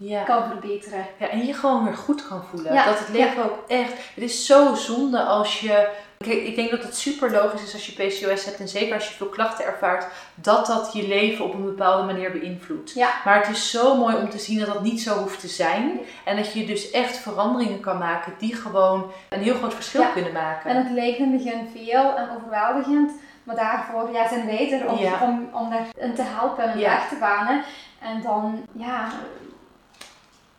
eh, 0.00 0.24
kan 0.24 0.48
verbeteren. 0.48 1.06
Ja, 1.18 1.28
en 1.28 1.46
je 1.46 1.54
gewoon 1.54 1.84
weer 1.84 1.96
goed 1.96 2.28
kan 2.28 2.42
voelen. 2.44 2.74
Dat 2.74 2.98
het 2.98 3.08
leven 3.08 3.44
ook 3.44 3.64
echt, 3.68 3.92
het 4.14 4.24
is 4.24 4.46
zo 4.46 4.74
zonde 4.74 5.22
als 5.22 5.60
je 5.60 5.88
ik 6.26 6.54
denk 6.54 6.70
dat 6.70 6.82
het 6.82 6.96
super 6.96 7.30
logisch 7.30 7.62
is 7.62 7.72
als 7.72 7.86
je 7.86 7.92
PCOS 7.92 8.44
hebt 8.44 8.60
en 8.60 8.68
zeker 8.68 8.94
als 8.94 9.08
je 9.08 9.14
veel 9.14 9.26
klachten 9.26 9.64
ervaart, 9.64 10.06
dat 10.34 10.66
dat 10.66 10.90
je 10.92 11.08
leven 11.08 11.44
op 11.44 11.54
een 11.54 11.64
bepaalde 11.64 12.12
manier 12.12 12.32
beïnvloedt. 12.32 12.92
Ja. 12.92 13.10
Maar 13.24 13.38
het 13.40 13.56
is 13.56 13.70
zo 13.70 13.96
mooi 13.96 14.16
om 14.16 14.30
te 14.30 14.38
zien 14.38 14.58
dat 14.58 14.66
dat 14.66 14.82
niet 14.82 15.02
zo 15.02 15.18
hoeft 15.18 15.40
te 15.40 15.48
zijn. 15.48 16.00
En 16.24 16.36
dat 16.36 16.52
je 16.52 16.66
dus 16.66 16.90
echt 16.90 17.16
veranderingen 17.16 17.80
kan 17.80 17.98
maken 17.98 18.32
die 18.38 18.54
gewoon 18.54 19.10
een 19.28 19.42
heel 19.42 19.54
groot 19.54 19.74
verschil 19.74 20.04
kunnen 20.12 20.32
maken. 20.32 20.70
En 20.70 20.76
het 20.76 20.92
lijkt 20.92 21.18
in 21.18 21.32
het 21.32 21.42
begin 21.42 21.68
veel 21.74 22.16
en 22.16 22.28
overweldigend. 22.36 23.12
Maar 23.42 23.56
daarvoor 23.56 24.12
ja, 24.12 24.28
zijn 24.28 24.46
wij 24.46 24.72
er 24.72 24.88
om, 24.88 24.98
om, 25.22 25.48
om 25.52 25.70
daarin 25.70 26.14
te 26.14 26.22
helpen 26.22 26.64
en 26.64 26.70
een 26.70 26.80
weg 26.80 27.08
te 27.08 27.16
banen. 27.20 27.62
En 28.00 28.22
dan, 28.22 28.66
ja, 28.72 29.08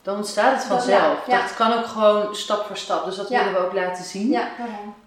dan 0.02 0.16
ontstaat 0.16 0.54
het 0.54 0.64
vanzelf. 0.64 1.24
Dat 1.28 1.56
kan 1.56 1.74
ook 1.74 1.86
gewoon 1.86 2.36
stap 2.36 2.66
voor 2.66 2.78
stap. 2.78 3.06
Dus 3.06 3.16
dat 3.16 3.30
willen 3.30 3.54
we 3.54 3.66
ook 3.66 3.74
laten 3.74 4.04
zien. 4.04 4.30
Ja, 4.30 4.48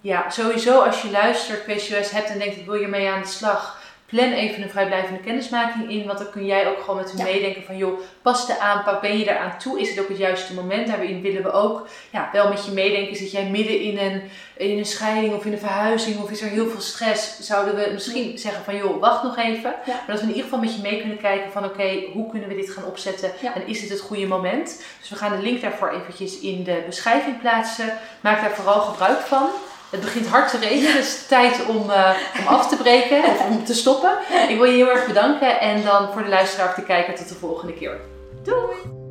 ja, 0.01 0.31
sowieso 0.31 0.81
als 0.81 1.03
je 1.03 1.11
luistert, 1.11 1.65
PCOS 1.65 2.11
hebt 2.11 2.29
en 2.29 2.39
denkt 2.39 2.57
ik 2.57 2.67
wil 2.67 2.75
je 2.75 2.89
mee 2.89 3.11
aan 3.11 3.23
de 3.23 3.29
slag 3.29 3.83
plan 4.15 4.33
even 4.33 4.63
een 4.63 4.71
vrijblijvende 4.71 5.21
kennismaking 5.21 5.91
in. 5.91 6.07
Want 6.07 6.19
dan 6.19 6.31
kun 6.31 6.47
jij 6.47 6.69
ook 6.69 6.81
gewoon 6.81 6.97
met 6.97 7.13
hem 7.13 7.25
meedenken 7.25 7.63
van 7.63 7.77
joh, 7.77 8.01
past 8.23 8.47
de 8.47 8.59
aanpak? 8.59 9.01
Ben 9.01 9.19
je 9.19 9.29
eraan 9.29 9.59
toe? 9.59 9.81
Is 9.81 9.91
het 9.91 10.01
ook 10.01 10.09
het 10.09 10.19
juiste 10.19 10.55
moment? 10.55 10.87
Daarin 10.87 11.21
willen 11.21 11.43
we 11.43 11.53
ook 11.53 11.89
ja, 12.11 12.29
wel 12.33 12.49
met 12.49 12.65
je 12.65 12.73
meedenken. 12.73 13.17
Zit 13.17 13.31
jij 13.31 13.45
midden 13.45 13.81
in 13.81 13.99
een, 13.99 14.23
in 14.57 14.79
een 14.79 14.85
scheiding 14.85 15.35
of 15.35 15.45
in 15.45 15.53
een 15.53 15.59
verhuizing 15.59 16.23
of 16.23 16.31
is 16.31 16.43
er 16.43 16.49
heel 16.49 16.69
veel 16.69 16.81
stress? 16.81 17.41
Zouden 17.41 17.75
we 17.75 17.91
misschien 17.93 18.39
zeggen 18.39 18.65
van 18.65 18.77
joh, 18.77 19.01
wacht 19.01 19.23
nog 19.23 19.37
even. 19.37 19.75
Maar 19.87 20.05
dat 20.07 20.21
we 20.21 20.23
in 20.23 20.29
ieder 20.29 20.45
geval 20.45 20.59
met 20.59 20.75
je 20.75 20.83
mee 20.83 21.01
kunnen 21.01 21.19
kijken 21.19 21.53
van 21.53 21.65
oké, 21.65 22.03
hoe 22.13 22.31
kunnen 22.31 22.49
we 22.49 22.55
dit 22.55 22.71
gaan 22.71 22.85
opzetten? 22.85 23.33
En 23.55 23.67
is 23.67 23.81
het 23.81 23.91
het 23.91 24.01
goede 24.01 24.27
moment? 24.27 24.83
Dus 25.01 25.09
we 25.09 25.17
gaan 25.17 25.37
de 25.37 25.43
link 25.43 25.61
daarvoor 25.61 25.91
eventjes 25.91 26.41
in 26.41 26.65
de 26.65 26.83
beschrijving 26.87 27.41
plaatsen. 27.41 27.99
Maak 28.21 28.41
daar 28.41 28.55
vooral 28.55 28.81
gebruik 28.81 29.21
van. 29.21 29.51
Het 29.95 30.03
begint 30.03 30.27
hard 30.27 30.51
te 30.51 30.59
regenen, 30.59 30.95
dus 30.95 31.27
tijd 31.27 31.67
om, 31.67 31.91
uh, 31.91 32.11
om 32.41 32.47
af 32.47 32.69
te 32.69 32.77
breken 32.77 33.25
of 33.25 33.47
om 33.47 33.65
te 33.65 33.75
stoppen. 33.75 34.19
Ik 34.49 34.57
wil 34.57 34.65
je 34.65 34.77
heel 34.77 34.91
erg 34.91 35.07
bedanken 35.07 35.61
en 35.61 35.85
dan 35.85 36.13
voor 36.13 36.23
de 36.23 36.29
luisteraar 36.29 36.75
te 36.75 36.83
kijken 36.83 37.15
tot 37.15 37.29
de 37.29 37.35
volgende 37.35 37.73
keer. 37.73 38.01
Doei! 38.43 39.04